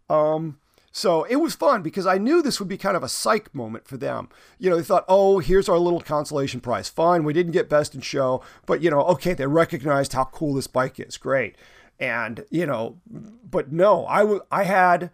[0.07, 0.59] Um,
[0.91, 3.87] so it was fun because I knew this would be kind of a psych moment
[3.87, 4.29] for them.
[4.59, 6.89] You know, they thought, oh, here's our little consolation prize.
[6.89, 10.55] Fine, we didn't get Best in Show, but, you know, okay, they recognized how cool
[10.55, 11.17] this bike is.
[11.17, 11.55] Great.
[11.99, 15.11] And, you know, but no, I, w- I had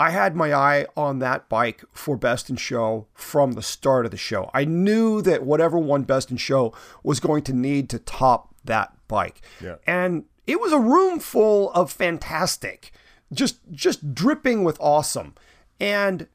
[0.00, 4.10] I had my eye on that bike for Best in Show from the start of
[4.10, 4.50] the show.
[4.54, 8.94] I knew that whatever won Best in Show was going to need to top that
[9.08, 9.42] bike.
[9.62, 9.74] Yeah.
[9.86, 12.92] And it was a room full of fantastic,
[13.32, 15.34] just just dripping with awesome.
[15.78, 16.26] And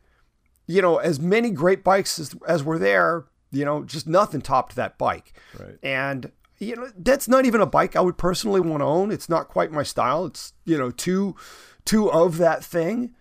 [0.67, 4.75] you know, as many great bikes as, as were there, you know, just nothing topped
[4.75, 5.33] that bike.
[5.59, 5.77] Right.
[5.83, 9.11] And you know, that's not even a bike I would personally want to own.
[9.11, 10.25] It's not quite my style.
[10.25, 11.35] It's, you know, too
[11.83, 13.13] too of that thing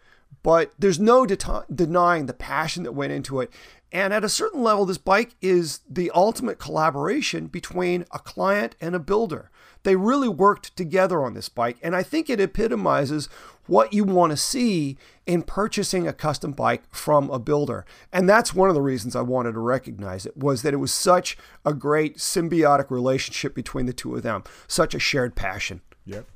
[0.45, 3.51] but there's no det- denying the passion that went into it.
[3.95, 8.93] And at a certain level, this bike is the ultimate collaboration between a client and
[8.97, 9.53] a builder.
[9.85, 13.29] They really worked together on this bike, and I think it epitomizes
[13.67, 17.87] what you want to see in purchasing a custom bike from a builder.
[18.13, 20.93] And that's one of the reasons I wanted to recognize it was that it was
[20.93, 25.83] such a great symbiotic relationship between the two of them, such a shared passion.
[26.05, 26.27] Yep.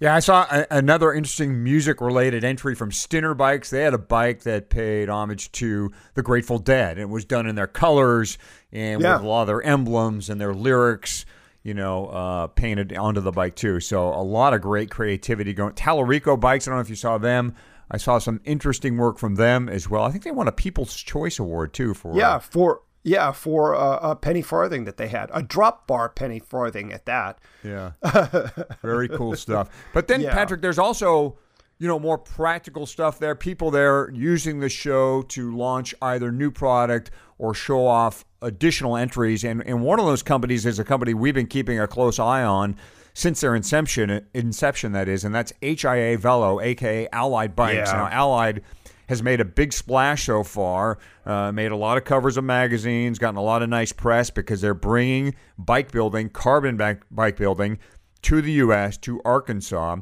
[0.00, 3.68] Yeah, I saw a, another interesting music related entry from Stinner Bikes.
[3.68, 6.92] They had a bike that paid homage to the Grateful Dead.
[6.92, 8.38] And it was done in their colors
[8.72, 9.16] and yeah.
[9.16, 11.26] with a lot of their emblems and their lyrics,
[11.62, 13.78] you know, uh, painted onto the bike too.
[13.80, 15.74] So a lot of great creativity going.
[15.74, 17.54] Tallarico Bikes, I don't know if you saw them.
[17.90, 20.04] I saw some interesting work from them as well.
[20.04, 24.10] I think they won a People's Choice Award too for yeah for yeah, for a,
[24.10, 27.38] a, penny farthing that they had, a drop bar penny farthing at that.
[27.64, 27.92] Yeah,
[28.82, 29.70] very cool stuff.
[29.94, 30.34] But then, yeah.
[30.34, 31.38] Patrick, there's also
[31.78, 33.34] you know more practical stuff there.
[33.34, 39.44] People there using the show to launch either new product or show off additional entries.
[39.44, 42.44] And and one of those companies is a company we've been keeping a close eye
[42.44, 42.76] on
[43.14, 44.26] since their inception.
[44.34, 47.90] Inception, that is, and that's HIA Velo, aka Allied Bikes.
[47.90, 47.96] Yeah.
[47.96, 48.62] Now, Allied
[49.10, 50.96] has made a big splash so far.
[51.26, 54.60] Uh, made a lot of covers of magazines, gotten a lot of nice press because
[54.60, 56.76] they're bringing bike building, carbon
[57.10, 57.80] bike building,
[58.22, 58.96] to the U.S.
[58.98, 59.96] to Arkansas.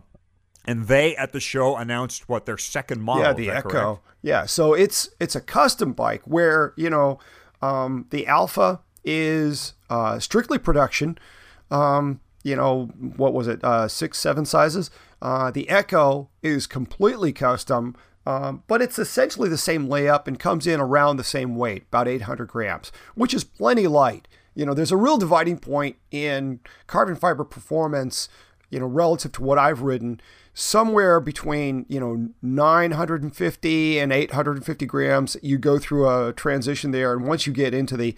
[0.66, 3.22] And they at the show announced what their second model.
[3.22, 3.68] Yeah, the Echo.
[3.70, 4.00] Correct?
[4.20, 7.18] Yeah, so it's it's a custom bike where you know
[7.62, 11.16] um, the Alpha is uh, strictly production.
[11.70, 13.64] Um, you know what was it?
[13.64, 14.90] Uh, six, seven sizes.
[15.22, 17.96] Uh, the Echo is completely custom.
[18.28, 22.06] Um, but it's essentially the same layup and comes in around the same weight, about
[22.06, 24.28] 800 grams, which is plenty light.
[24.54, 28.28] You know, there's a real dividing point in carbon fiber performance,
[28.68, 30.20] you know, relative to what I've ridden,
[30.52, 35.38] somewhere between, you know, 950 and 850 grams.
[35.42, 37.14] You go through a transition there.
[37.14, 38.14] And once you get into the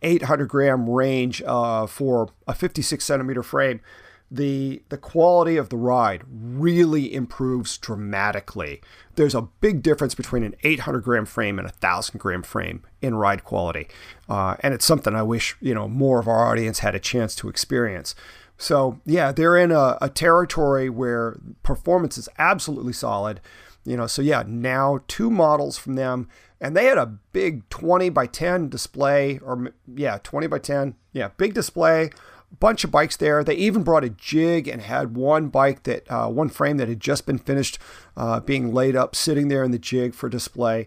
[0.00, 3.82] 800 gram range uh, for a 56 centimeter frame,
[4.30, 8.80] the the quality of the ride really improves dramatically.
[9.16, 13.16] There's a big difference between an 800 gram frame and a thousand gram frame in
[13.16, 13.88] ride quality,
[14.28, 17.34] uh, and it's something I wish you know more of our audience had a chance
[17.36, 18.14] to experience.
[18.56, 23.40] So yeah, they're in a, a territory where performance is absolutely solid.
[23.84, 26.28] You know, so yeah, now two models from them,
[26.60, 31.30] and they had a big 20 by 10 display, or yeah, 20 by 10, yeah,
[31.38, 32.10] big display,
[32.58, 33.44] bunch of bikes there.
[33.44, 37.00] They even brought a jig and had one bike that uh, one frame that had
[37.00, 37.78] just been finished
[38.16, 40.86] uh, being laid up, sitting there in the jig for display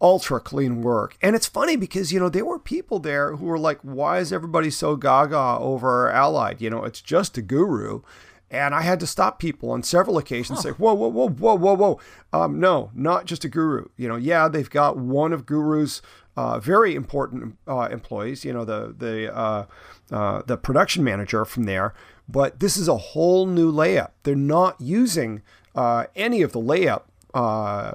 [0.00, 1.16] ultra clean work.
[1.22, 4.32] And it's funny because, you know, there were people there who were like, why is
[4.32, 6.60] everybody so gaga over Allied?
[6.60, 8.02] You know, it's just a guru.
[8.50, 10.62] And I had to stop people on several occasions, huh.
[10.62, 12.00] say, whoa, whoa, whoa, whoa, whoa, whoa.
[12.32, 13.86] Um, no, not just a guru.
[13.96, 16.00] You know, yeah, they've got one of Guru's
[16.36, 19.66] uh, very important uh, employees, you know, the, the, uh,
[20.10, 21.94] uh the production manager from there.
[22.28, 24.10] But this is a whole new layup.
[24.24, 25.42] They're not using
[25.74, 27.02] uh, any of the layup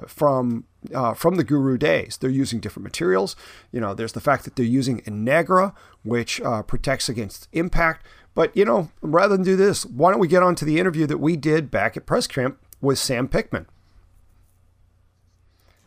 [0.08, 0.64] from
[0.94, 2.16] uh, from the Guru days.
[2.16, 3.36] They're using different materials.
[3.70, 8.06] You know, there's the fact that they're using Innegra, which uh, protects against impact.
[8.34, 11.06] But you know, rather than do this, why don't we get on to the interview
[11.06, 13.66] that we did back at Press Camp with Sam Pickman?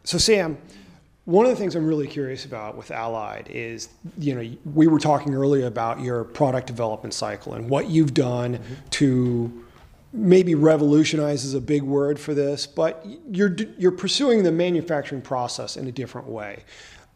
[0.03, 0.58] So, Sam,
[1.26, 4.99] one of the things I'm really curious about with Allied is, you know, we were
[4.99, 8.73] talking earlier about your product development cycle and what you've done mm-hmm.
[8.91, 9.65] to
[10.13, 15.76] maybe revolutionize is a big word for this, but you're you're pursuing the manufacturing process
[15.76, 16.63] in a different way.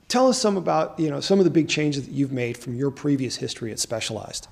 [0.07, 2.75] Tell us some about you know some of the big changes that you've made from
[2.75, 4.47] your previous history at Specialized.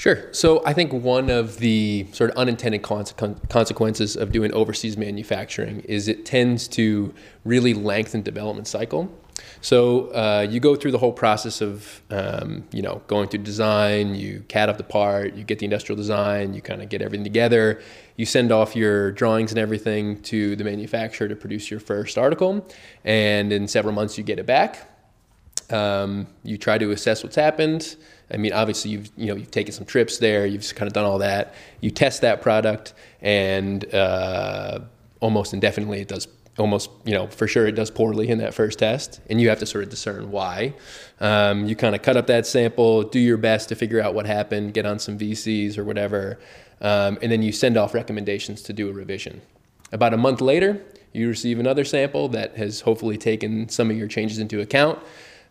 [0.00, 0.32] Sure.
[0.32, 6.08] So I think one of the sort of unintended consequences of doing overseas manufacturing is
[6.08, 7.12] it tends to
[7.44, 9.14] really lengthen development cycle.
[9.60, 14.14] So uh, you go through the whole process of, um, you know, going through design,
[14.14, 17.24] you CAD up the part, you get the industrial design, you kind of get everything
[17.24, 17.82] together,
[18.16, 22.66] you send off your drawings and everything to the manufacturer to produce your first article,
[23.04, 24.89] and in several months you get it back.
[25.72, 27.96] Um, you try to assess what's happened.
[28.32, 31.04] I mean, obviously you've you know you've taken some trips there, you've kind of done
[31.04, 31.54] all that.
[31.80, 34.80] You test that product, and uh,
[35.20, 38.78] almost indefinitely it does almost, you know, for sure it does poorly in that first
[38.78, 40.74] test, and you have to sort of discern why.
[41.20, 44.26] Um, you kind of cut up that sample, do your best to figure out what
[44.26, 46.38] happened, get on some VCs or whatever,
[46.80, 49.40] um, and then you send off recommendations to do a revision.
[49.92, 54.06] About a month later, you receive another sample that has hopefully taken some of your
[54.06, 54.98] changes into account.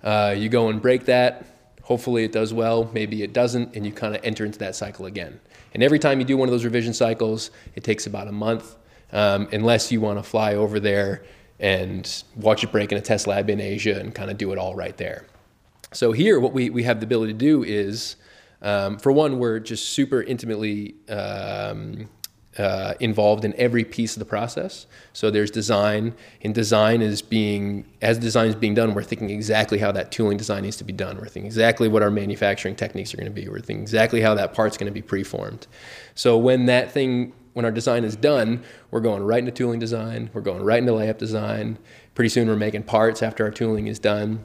[0.04, 1.46] Uh, you go and break that.
[1.84, 2.90] Hopefully, it does well.
[2.94, 5.40] Maybe it doesn't, and you kind of enter into that cycle again.
[5.74, 8.76] And every time you do one of those revision cycles, it takes about a month
[9.12, 11.24] um, unless you want to fly over there
[11.60, 14.58] and watch it break in a test lab in Asia and kind of do it
[14.58, 15.26] all right there.
[15.92, 18.16] So here, what we, we have the ability to do is,
[18.62, 22.08] um, for one, we're just super intimately um,
[22.60, 24.86] uh, involved in every piece of the process.
[25.14, 29.78] So there's design, and design is being, as design is being done, we're thinking exactly
[29.78, 31.18] how that tooling design needs to be done.
[31.18, 33.48] We're thinking exactly what our manufacturing techniques are going to be.
[33.48, 35.68] We're thinking exactly how that part's going to be preformed.
[36.16, 40.30] So when that thing when our design is done, we're going right into tooling design,
[40.34, 41.78] we're going right into layup design.
[42.14, 44.44] Pretty soon we're making parts after our tooling is done.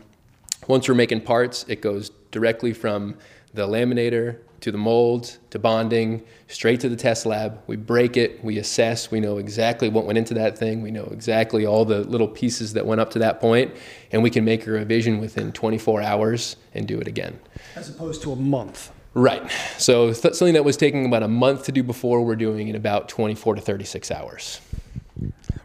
[0.67, 3.17] Once we're making parts, it goes directly from
[3.53, 7.61] the laminator to the mold to bonding, straight to the test lab.
[7.67, 11.07] We break it, we assess, we know exactly what went into that thing, we know
[11.13, 13.75] exactly all the little pieces that went up to that point,
[14.11, 17.39] and we can make a revision within 24 hours and do it again.
[17.77, 18.91] As opposed to a month.
[19.13, 19.43] Right.
[19.77, 22.75] So th- something that was taking about a month to do before, we're doing in
[22.75, 24.63] about 24 to 36 hours.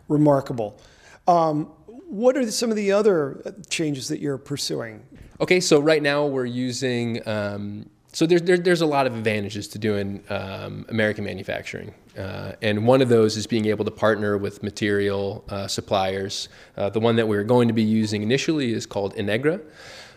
[0.10, 0.78] Remarkable.
[1.26, 1.72] Um,
[2.10, 5.06] what are some of the other changes that you're pursuing?
[5.40, 7.26] Okay, so right now we're using.
[7.26, 12.54] Um, so there's there, there's a lot of advantages to doing um, American manufacturing, uh,
[12.62, 16.50] and one of those is being able to partner with material uh, suppliers.
[16.76, 19.62] Uh, the one that we're going to be using initially is called Innegra.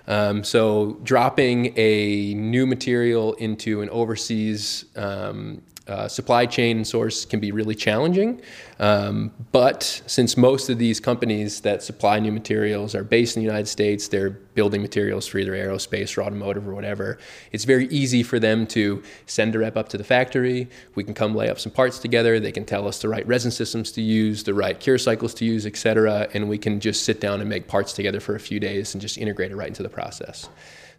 [0.08, 7.40] Um, so dropping a new material into an overseas um, uh, supply chain source can
[7.40, 8.40] be really challenging.
[8.78, 13.46] Um, but since most of these companies that supply new materials are based in the
[13.46, 17.18] United States, they're building materials for either aerospace or automotive or whatever,
[17.52, 20.68] it's very easy for them to send a rep up to the factory.
[20.94, 22.38] We can come lay up some parts together.
[22.38, 25.44] They can tell us the right resin systems to use, the right cure cycles to
[25.44, 28.40] use, et cetera, and we can just sit down and make parts together for a
[28.40, 30.48] few days and just integrate it right into the process.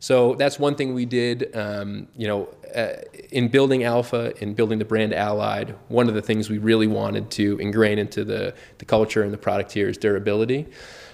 [0.03, 1.55] So that's one thing we did.
[1.55, 2.95] Um, you know, uh,
[3.31, 7.31] in building Alpha, in building the brand Allied, one of the things we really wanted
[7.31, 10.67] to ingrain into the, the culture and the product here is durability.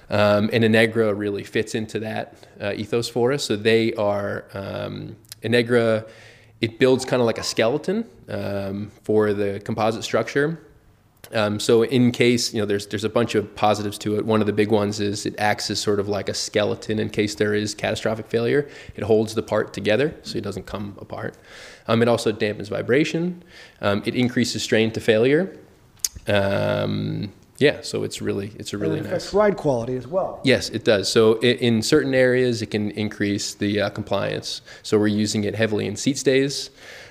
[0.10, 3.44] Um, and Innegra really fits into that uh, ethos for us.
[3.44, 6.10] So they are um, Innegra.
[6.60, 10.60] It builds kind of like a skeleton um, for the composite structure.
[11.34, 14.26] Um, so in case you know, there's there's a bunch of positives to it.
[14.26, 17.10] One of the big ones is it acts as sort of like a skeleton in
[17.10, 18.68] case there is catastrophic failure.
[18.96, 21.36] It holds the part together so it doesn't come apart.
[21.88, 23.44] Um, it also dampens vibration.
[23.82, 25.56] Um, it increases strain to failure.
[26.28, 29.08] Um, Yeah, so it's really it's a really it nice.
[29.12, 30.40] affects ride quality as well.
[30.44, 31.12] Yes, it does.
[31.12, 34.62] So i in certain areas, it can increase the uh, compliance.
[34.82, 36.70] So we're using it heavily in seat stays.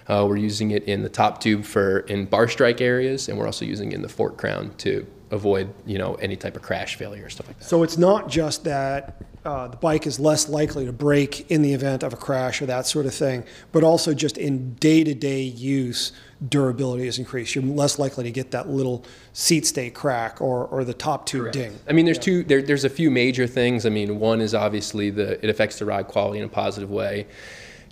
[0.09, 3.47] Uh, we're using it in the top tube for in bar strike areas, and we're
[3.47, 6.97] also using it in the fork crown to avoid you know any type of crash
[6.97, 7.65] failure or stuff like that.
[7.65, 11.73] So it's not just that uh, the bike is less likely to break in the
[11.73, 15.15] event of a crash or that sort of thing, but also just in day to
[15.15, 16.13] day use,
[16.49, 17.55] durability is increased.
[17.55, 21.53] You're less likely to get that little seat stay crack or, or the top tube
[21.53, 21.79] ding.
[21.89, 22.45] I mean, there's two.
[22.45, 23.87] There, there's a few major things.
[23.87, 27.27] I mean, one is obviously the it affects the ride quality in a positive way.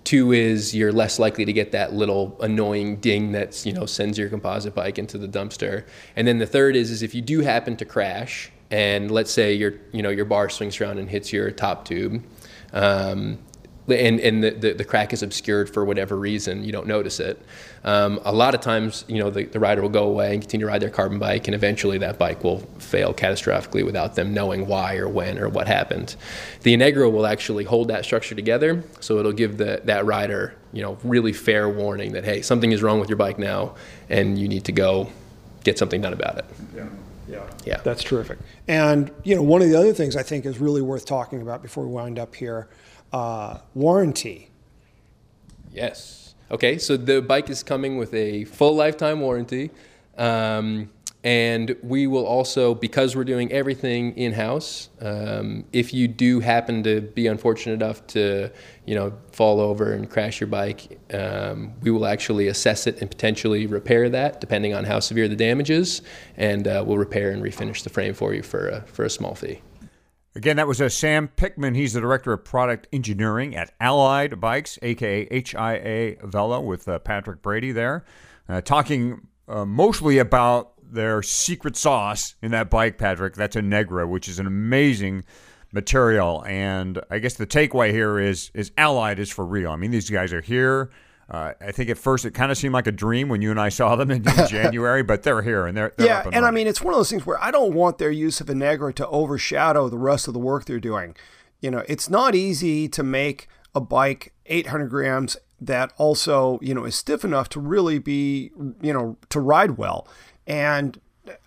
[0.07, 4.17] Two is you're less likely to get that little annoying ding that's you know sends
[4.17, 5.85] your composite bike into the dumpster.
[6.15, 9.53] And then the third is is if you do happen to crash and let's say
[9.53, 12.23] your you know your bar swings around and hits your top tube.
[12.73, 13.39] Um,
[13.89, 17.41] and, and the, the, the, crack is obscured for whatever reason, you don't notice it.
[17.85, 20.67] Um, a lot of times, you know, the, the rider will go away and continue
[20.67, 24.67] to ride their carbon bike, and eventually that bike will fail catastrophically without them knowing
[24.67, 26.17] why or when or what happened.
[26.63, 30.83] The Innegra will actually hold that structure together, so it'll give the, that rider, you
[30.83, 33.77] know, really fair warning that, hey, something is wrong with your bike now,
[34.09, 35.11] and you need to go
[35.63, 36.45] get something done about it.
[36.75, 36.87] Yeah.
[37.29, 37.51] Yeah.
[37.65, 37.81] Yeah.
[37.83, 38.39] That's terrific.
[38.69, 41.63] And, you know, one of the other things I think is really worth talking about
[41.63, 42.69] before we wind up here
[43.13, 44.51] uh, warranty.
[45.73, 46.35] Yes.
[46.51, 49.71] Okay, so the bike is coming with a full lifetime warranty.
[50.17, 50.91] Um,
[51.27, 56.85] and we will also, because we're doing everything in house, um, if you do happen
[56.85, 58.49] to be unfortunate enough to,
[58.85, 63.11] you know, fall over and crash your bike, um, we will actually assess it and
[63.11, 66.01] potentially repair that, depending on how severe the damage is,
[66.37, 69.35] and uh, we'll repair and refinish the frame for you for a, for a small
[69.35, 69.61] fee.
[70.37, 71.75] Again, that was uh, Sam Pickman.
[71.75, 77.41] He's the director of product engineering at Allied Bikes, aka HIA Velo, with uh, Patrick
[77.41, 78.05] Brady there,
[78.47, 83.35] uh, talking uh, mostly about their secret sauce in that bike, Patrick.
[83.35, 85.25] That's Innegra, which is an amazing
[85.73, 86.45] material.
[86.47, 89.71] And I guess the takeaway here is is Allied is for real.
[89.71, 90.91] I mean, these guys are here.
[91.29, 93.61] Uh, I think at first it kind of seemed like a dream when you and
[93.61, 96.23] I saw them in January, but they're here and they're, they're yeah.
[96.25, 98.41] and, and I mean, it's one of those things where I don't want their use
[98.41, 101.17] of Innegra to overshadow the rest of the work they're doing.
[101.61, 106.85] You know, it's not easy to make a bike 800 grams that also you know
[106.85, 108.51] is stiff enough to really be
[108.83, 110.07] you know to ride well.
[110.47, 111.01] And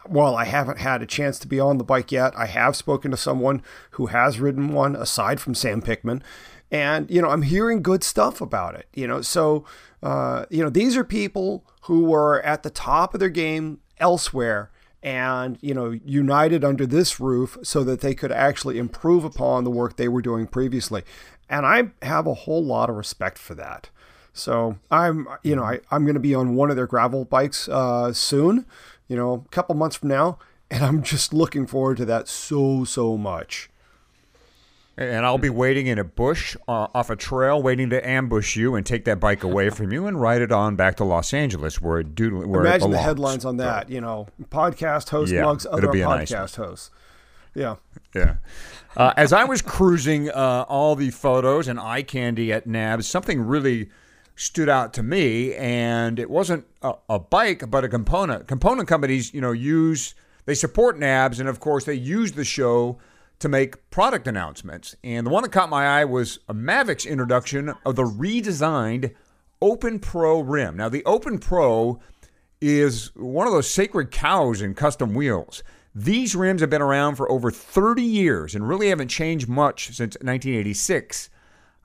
[0.06, 3.12] while I haven't had a chance to be on the bike yet, I have spoken
[3.12, 3.62] to someone
[3.92, 6.22] who has ridden one aside from Sam Pickman
[6.72, 9.22] and you know i'm hearing good stuff about it you know?
[9.22, 9.66] So
[10.02, 14.72] uh, you know these are people who were at the top of their game elsewhere
[15.02, 19.72] and you know united under this roof so that they could actually improve upon the
[19.72, 21.04] work they were doing previously.
[21.50, 23.90] And i have a whole lot of respect for that.
[24.34, 27.68] So i'm you know I, i'm going to be on one of their gravel bikes
[27.68, 28.66] uh, soon
[29.08, 30.38] you know a couple months from now
[30.72, 33.69] and i'm just looking forward to that so so much
[35.00, 38.76] and I'll be waiting in a bush uh, off a trail, waiting to ambush you
[38.76, 41.80] and take that bike away from you and ride it on back to Los Angeles,
[41.80, 42.38] where it do.
[42.40, 43.90] Where Imagine it the headlines on that.
[43.90, 46.92] You know, podcast host Yeah, mugs other a nice podcast hosts.
[47.56, 47.78] Yeah.
[48.14, 48.36] Yeah.
[48.98, 53.42] Uh, as I was cruising uh, all the photos and eye candy at NAHBS, something
[53.42, 53.90] really
[54.36, 58.48] stood out to me, and it wasn't a, a bike, but a component.
[58.48, 60.14] Component companies, you know, use
[60.46, 62.98] they support NAHBS, and of course they use the show
[63.40, 64.96] to make product announcements.
[65.04, 69.14] And the one that caught my eye was a Mavic's introduction of the redesigned
[69.62, 70.78] Open Pro rim.
[70.78, 72.00] Now, the Open Pro
[72.62, 75.64] is one of those sacred cows in custom wheels.
[75.96, 80.16] These rims have been around for over 30 years and really haven't changed much since
[80.16, 81.30] 1986.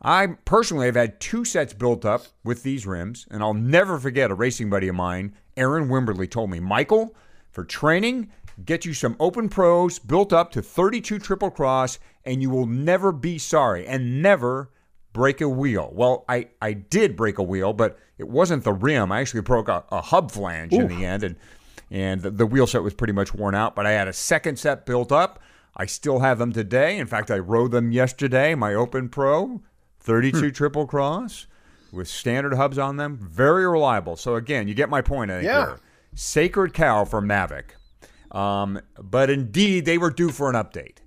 [0.02, 4.30] I personally have had two sets built up with these rims, and I'll never forget
[4.30, 7.14] a racing buddy of mine, Aaron Wimberly, told me, Michael,
[7.50, 8.30] for training,
[8.64, 13.12] get you some open pros built up to 32 triple cross, and you will never
[13.12, 14.70] be sorry and never
[15.12, 15.90] break a wheel.
[15.92, 19.10] Well, I, I did break a wheel, but it wasn't the rim.
[19.12, 21.36] I actually broke a, a hub flange in the end, and
[21.90, 23.74] and the, the wheel set was pretty much worn out.
[23.74, 25.40] But I had a second set built up.
[25.76, 26.98] I still have them today.
[26.98, 28.54] In fact, I rode them yesterday.
[28.54, 29.62] My Open Pro,
[30.00, 30.48] 32 hmm.
[30.50, 31.46] triple cross
[31.92, 34.16] with standard hubs on them, very reliable.
[34.16, 35.30] So again, you get my point.
[35.30, 35.66] I think Yeah.
[35.66, 35.78] there.
[36.14, 37.76] Sacred cow for Mavic.
[38.34, 40.98] Um, but indeed, they were due for an update.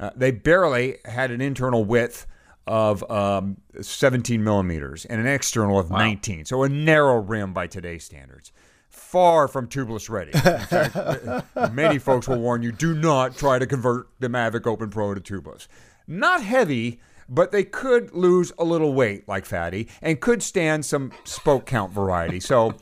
[0.00, 2.26] Uh, they barely had an internal width
[2.66, 6.46] of um, 17 millimeters and an external of 19.
[6.46, 8.50] So a narrow rim by today's standards.
[8.88, 10.32] Far from tubeless ready.
[10.32, 15.14] Fact, many folks will warn you do not try to convert the Mavic Open Pro
[15.14, 15.68] to tubeless.
[16.06, 21.12] Not heavy, but they could lose a little weight like Fatty and could stand some
[21.24, 22.40] spoke count variety.
[22.40, 22.74] So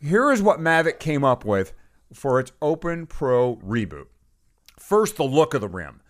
[0.00, 1.72] here is what Mavic came up with
[2.12, 4.06] for its Open Pro reboot.
[4.78, 6.00] First, the look of the rim.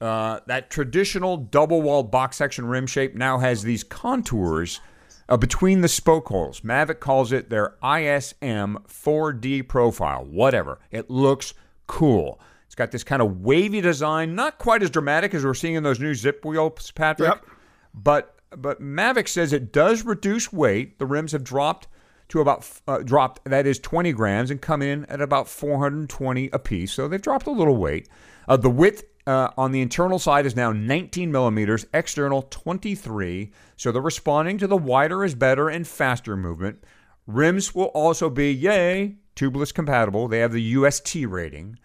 [0.00, 4.80] Uh, that traditional double walled box section rim shape now has these contours
[5.28, 6.62] uh, between the spoke holes.
[6.62, 10.24] Mavic calls it their ISM 4D profile.
[10.24, 10.80] Whatever.
[10.90, 11.54] It looks
[11.86, 12.40] cool.
[12.66, 15.82] It's got this kind of wavy design, not quite as dramatic as we're seeing in
[15.82, 17.28] those new Zipp wheels, Patrick.
[17.28, 17.46] Yep.
[17.94, 20.98] But but Mavic says it does reduce weight.
[20.98, 21.88] The rims have dropped
[22.32, 26.58] to about uh, dropped that is 20 grams and come in at about 420 a
[26.58, 26.90] piece.
[26.90, 28.08] So they've dropped a little weight.
[28.48, 33.52] Uh, the width uh, on the internal side is now 19 millimeters, external 23.
[33.76, 36.82] So they're responding to the wider is better and faster movement.
[37.26, 40.26] Rims will also be, yay, tubeless compatible.
[40.26, 41.78] They have the UST rating.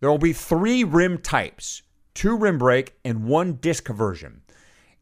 [0.00, 1.82] There will be three rim types
[2.12, 4.37] two rim brake and one disc version.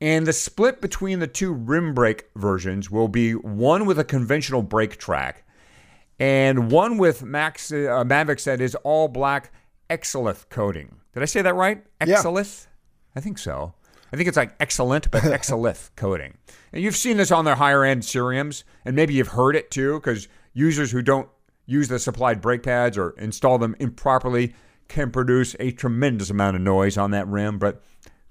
[0.01, 4.63] And the split between the two rim brake versions will be one with a conventional
[4.63, 5.45] brake track
[6.19, 9.53] and one with Max uh, Mavic that is all black
[9.91, 10.97] Exolith coating.
[11.15, 11.85] Did I say that right?
[12.05, 12.21] Yeah.
[13.15, 13.75] I think so.
[14.13, 16.37] I think it's like excellent, but Exolith coating.
[16.73, 19.95] And you've seen this on their higher end Ksyriums, and maybe you've heard it too,
[19.95, 21.29] because users who don't
[21.67, 24.55] use the supplied brake pads or install them improperly
[24.89, 27.59] can produce a tremendous amount of noise on that rim.
[27.59, 27.83] But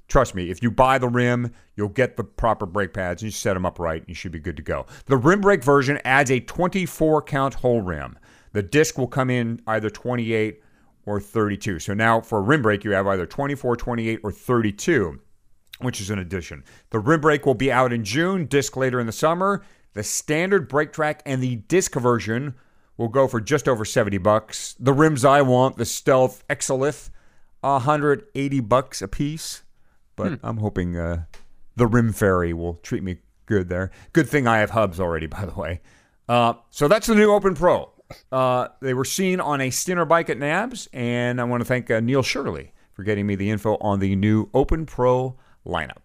[0.08, 3.32] trust me, if you buy the rim, you'll get the proper brake pads and you
[3.32, 4.86] set them up right, and you should be good to go.
[5.06, 8.18] The rim brake version adds a 24 count hole rim.
[8.54, 10.62] The disc will come in either 28
[11.06, 11.80] or 32.
[11.80, 15.20] So now for a rim brake, you have either 24, 28, or 32,
[15.80, 16.64] which is an addition.
[16.90, 19.64] The rim brake will be out in June, disc later in the summer.
[19.94, 22.56] The standard brake track and the disc version
[22.98, 24.76] will go for just over 70 bucks.
[24.80, 27.10] The rims I want, the Stealth Exolith,
[27.62, 29.64] 180 bucks a piece.
[30.16, 31.26] But I'm hoping uh,
[31.76, 33.92] the Rim Fairy will treat me good there.
[34.14, 35.82] Good thing I have hubs already, by the way.
[36.28, 37.92] Uh, so that's the new Open Pro.
[38.32, 41.90] Uh, they were seen on a Stinner bike at NAHBS, and I want to thank
[41.90, 45.36] uh, Neil Shirley for getting me the info on the new Open Pro
[45.66, 46.02] lineup.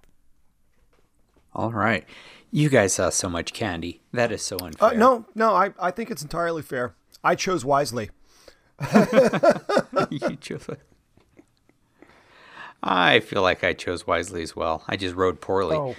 [1.54, 2.04] All right.
[2.50, 4.02] You guys saw so much candy.
[4.12, 4.90] That is so unfair.
[4.90, 6.94] Uh, no, no, I, I think it's entirely fair.
[7.22, 8.10] I chose wisely.
[10.10, 10.66] you chose.
[12.82, 14.84] I feel like I chose wisely as well.
[14.88, 15.76] I just rode poorly.
[15.76, 15.96] Oh.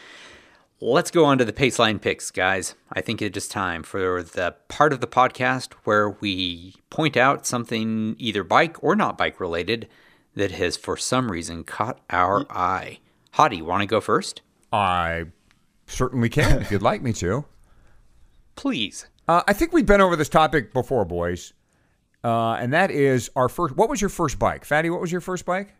[0.83, 2.73] Let's go on to the Paceline picks, guys.
[2.91, 7.45] I think it is time for the part of the podcast where we point out
[7.45, 9.87] something either bike or not bike related
[10.33, 12.97] that has for some reason caught our eye.
[13.35, 14.41] Hottie, want to go first?
[14.73, 15.25] I
[15.85, 17.45] certainly can if you'd like me to.
[18.55, 19.07] Please.
[19.27, 21.53] Uh, I think we've been over this topic before, boys.
[22.23, 23.75] Uh, and that is our first.
[23.75, 24.65] What was your first bike?
[24.65, 25.75] Fatty, what was your first bike?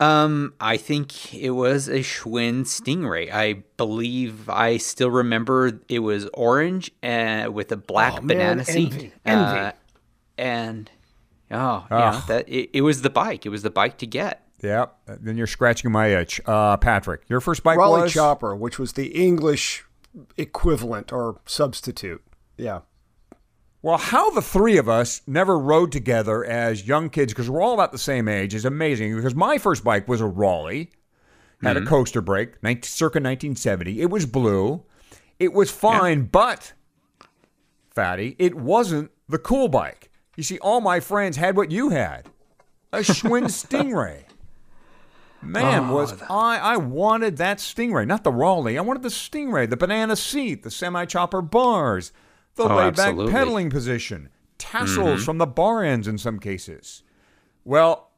[0.00, 3.32] Um, I think it was a Schwinn Stingray.
[3.32, 8.64] I believe I still remember it was orange uh, with a black Oh, man, banana
[8.64, 8.92] seat.
[8.92, 9.58] envy, envy.
[9.60, 9.72] Uh,
[10.38, 10.90] and
[11.50, 13.44] oh yeah, that it, it was the bike.
[13.44, 14.44] It was the bike to get.
[14.62, 14.86] Yeah.
[15.06, 16.40] Then you're scratching my itch.
[16.46, 18.12] Uh, Patrick, your first bike Raleigh was?
[18.12, 19.84] Chopper, which was the English
[20.36, 22.22] equivalent or substitute.
[22.56, 22.80] Yeah.
[23.80, 27.74] Well, how the three of us never rode together as young kids, because we're all
[27.74, 29.14] about the same age, is amazing.
[29.14, 30.90] Because my first bike was a Raleigh,
[31.62, 31.86] had a hmm.
[31.86, 34.00] coaster brake, 19, circa 1970.
[34.00, 34.82] It was blue.
[35.38, 36.72] It was fine, but,
[37.90, 40.10] Fatty, it wasn't the cool bike.
[40.36, 42.28] You see, all my friends had what you had
[42.92, 44.24] a Schwinn Stingray.
[45.40, 48.76] Man, oh, was I I wanted that Stingray, not the Raleigh.
[48.76, 52.12] I wanted the Stingray, the banana seat, the semi chopper bars,
[52.58, 54.28] the Oh, laid back pedaling position,
[54.58, 57.02] tassels from the bar ends in some cases.
[57.64, 58.10] Well,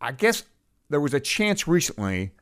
[0.00, 0.44] I guess
[0.90, 2.32] there was a chance recently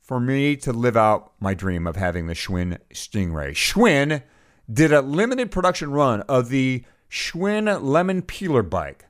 [0.00, 3.52] for me to live out my dream of having the Schwinn Stingray.
[3.52, 4.22] Schwinn
[4.70, 9.06] did a limited production run of the Schwinn Lemon Peeler bike.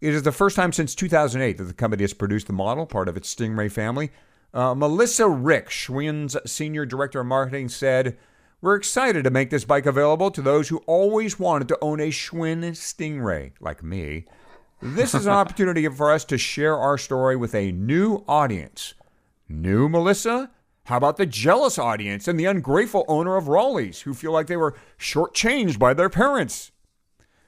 [0.00, 3.08] It is the first time since 2008 that the company has produced the model, part
[3.08, 4.10] of its Stingray family.
[4.52, 8.18] Uh, Melissa Rick, Schwinn's senior director of marketing, said,
[8.62, 12.10] We're excited to make this bike available to those who always wanted to own a
[12.10, 14.24] Schwinn Stingray, like me.
[14.80, 18.94] This is an opportunity for us to share our story with a new audience.
[19.48, 20.48] New, Melissa?
[20.84, 24.56] How about the jealous audience and the ungrateful owner of Raleigh's who feel like they
[24.56, 26.70] were shortchanged by their parents?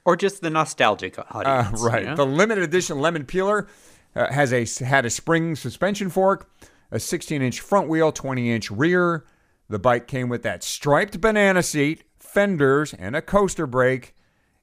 [0.03, 1.79] Or just the nostalgic Uh, audience.
[1.79, 2.05] you right.
[2.07, 2.15] know?
[2.17, 3.67] The limited edition lemon peeler
[4.17, 6.49] uh, has a had a spring suspension fork,
[6.91, 9.25] a 16 inch front wheel, 20 inch rear.
[9.69, 14.15] The bike came with that striped banana seat, fenders, and a coaster brake.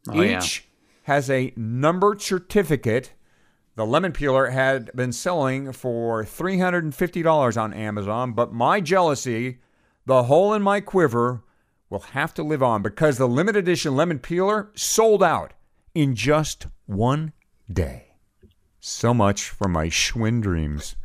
[0.09, 0.39] Oh, yeah.
[0.39, 0.69] Each
[1.05, 3.13] has a numbered certificate.
[3.75, 9.59] The lemon peeler had been selling for $350 on Amazon, but my jealousy,
[10.07, 11.43] the hole in my quiver,
[11.89, 15.53] will have to live on because the limited edition lemon peeler sold out
[15.95, 17.33] in just one
[17.71, 18.15] day.
[18.81, 20.97] So much for my Schwinn dreams.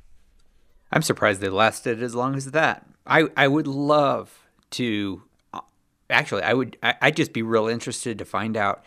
[0.92, 2.87] I'm surprised they lasted as long as that.
[3.08, 4.38] I, I would love
[4.72, 5.24] to.
[5.54, 5.62] uh,
[6.10, 6.78] Actually, I would.
[6.84, 8.84] I, I'd just be real interested to find out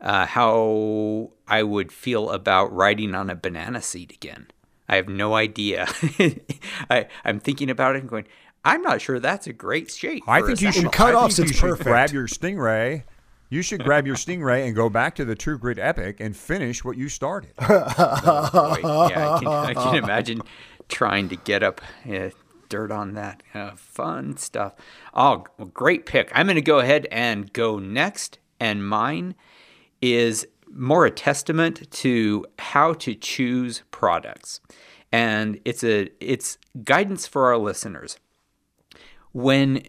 [0.00, 4.48] uh, how I would feel about riding on a banana seat again.
[4.88, 5.86] I have no idea.
[6.90, 8.26] I, I'm thinking about it and going.
[8.66, 10.22] I'm not sure that's a great shape.
[10.26, 10.90] I think you should.
[10.90, 11.30] cut off.
[11.30, 11.84] cutoffs, think you it's perfect.
[11.88, 13.02] grab your Stingray.
[13.50, 16.82] You should grab your Stingray and go back to the True Grit Epic and finish
[16.82, 17.54] what you started.
[17.58, 20.42] Boy, yeah, I can, I can imagine
[20.88, 22.30] trying to get up uh,
[22.74, 23.40] dirt on that.
[23.54, 24.74] Uh, fun stuff.
[25.14, 26.32] Oh, well, great pick.
[26.34, 29.36] I'm going to go ahead and go next, and mine
[30.02, 34.60] is more a testament to how to choose products,
[35.12, 38.18] and it's a it's guidance for our listeners.
[39.30, 39.84] When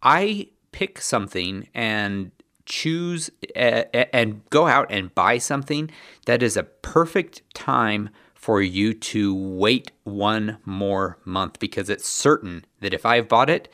[0.00, 2.30] I pick something and
[2.64, 5.90] choose uh, and go out and buy something,
[6.26, 8.08] that is a perfect time
[8.40, 13.68] for you to wait one more month because it's certain that if I've bought it,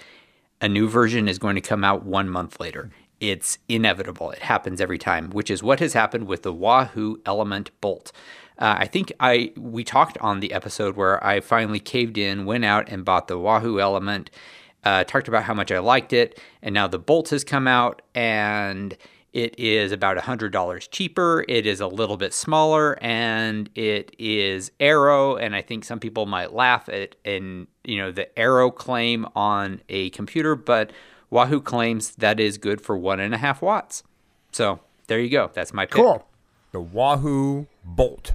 [0.60, 2.90] a new version is going to come out one month later.
[3.20, 4.32] It's inevitable.
[4.32, 8.10] It happens every time, which is what has happened with the Wahoo Element Bolt.
[8.58, 12.64] Uh, I think I we talked on the episode where I finally caved in, went
[12.64, 14.30] out and bought the Wahoo Element,
[14.82, 18.02] uh, talked about how much I liked it, and now the Bolt has come out
[18.16, 18.96] and
[19.36, 21.44] it is about $100 cheaper.
[21.46, 25.36] It is a little bit smaller and it is Aero.
[25.36, 29.82] And I think some people might laugh at and you know the aero claim on
[29.90, 30.90] a computer, but
[31.28, 34.02] Wahoo claims that is good for one and a half watts.
[34.52, 35.50] So there you go.
[35.52, 35.96] That's my pick.
[35.96, 36.26] Cool.
[36.72, 38.32] The Wahoo Bolt.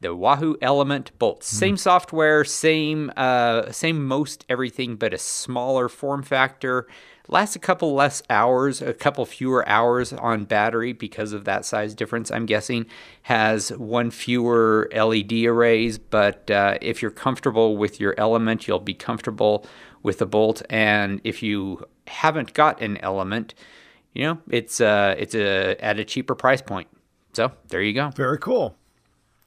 [0.00, 1.44] The Wahoo Element Bolt.
[1.44, 6.88] Same software, same uh, same most everything, but a smaller form factor.
[7.28, 11.94] Lasts a couple less hours, a couple fewer hours on battery because of that size
[11.94, 12.30] difference.
[12.30, 12.86] I'm guessing
[13.22, 18.94] has one fewer LED arrays, but uh, if you're comfortable with your Element, you'll be
[18.94, 19.66] comfortable
[20.02, 20.62] with the Bolt.
[20.70, 23.54] And if you haven't got an Element,
[24.14, 26.88] you know it's uh, it's a at a cheaper price point.
[27.32, 28.10] So there you go.
[28.10, 28.76] Very cool.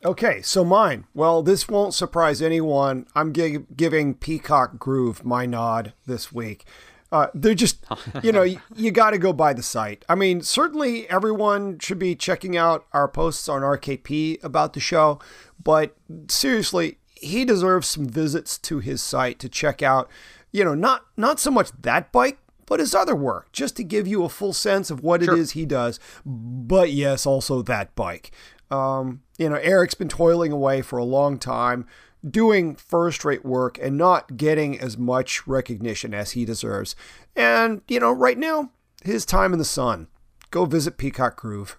[0.05, 1.05] Okay, so mine.
[1.13, 3.05] Well, this won't surprise anyone.
[3.15, 6.65] I'm gi- giving Peacock Groove my nod this week.
[7.11, 7.83] Uh, they're just,
[8.23, 10.05] you know, you, you got to go by the site.
[10.07, 15.19] I mean, certainly everyone should be checking out our posts on RKP about the show,
[15.63, 15.95] but
[16.27, 20.09] seriously, he deserves some visits to his site to check out,
[20.51, 24.07] you know, not not so much that bike, but his other work, just to give
[24.07, 25.99] you a full sense of what it is he does.
[26.25, 28.31] But yes, also that bike.
[28.71, 31.87] Um, you know, Erik's been toiling away for a long time,
[32.27, 36.95] doing first rate work and not getting as much recognition as he deserves.
[37.35, 38.71] And, you know, right now,
[39.03, 40.07] his time in the sun.
[40.51, 41.77] Go visit Peacock Groove.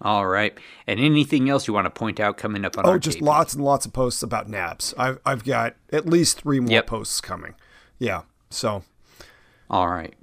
[0.00, 0.56] All right.
[0.86, 3.22] And anything else you want to point out coming up on Oh, just JP?
[3.22, 4.94] lots and lots of posts about NAHBS.
[4.98, 6.86] I've, I've got at least three more Yep.
[6.88, 7.54] posts coming.
[7.98, 8.22] Yeah.
[8.50, 8.82] So,
[9.70, 10.14] All right.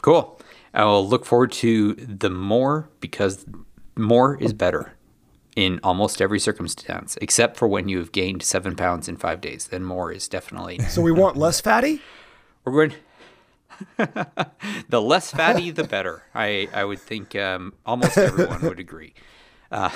[0.00, 0.40] Cool.
[0.72, 3.44] I will look forward to the more because
[3.96, 4.94] more is better
[5.58, 9.66] in almost every circumstance, except for when you have gained seven pounds in five days.
[9.66, 10.78] Then more is definitely.
[10.88, 12.00] so we want less fatty?
[12.64, 12.94] We're going.
[14.88, 16.22] the less fatty, the better.
[16.32, 19.14] I, I would think um, almost everyone would agree.
[19.72, 19.90] Uh,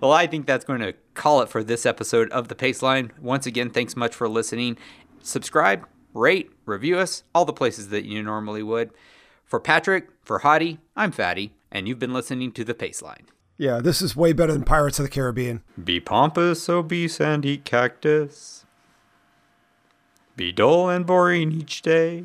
[0.00, 3.16] well, I think that's going to call it for this episode of The Paceline.
[3.20, 4.78] Once again, thanks much for listening.
[5.20, 8.90] Subscribe, rate, review us, all the places that you normally would.
[9.44, 13.26] For Patrick, for Hottie, I'm Fatty, and you've been listening to The Paceline.
[13.62, 15.62] Yeah, this is way better than Pirates of the Caribbean.
[15.84, 18.64] Be pompous, obese, and eat cactus.
[20.34, 22.24] Be dull and boring each day.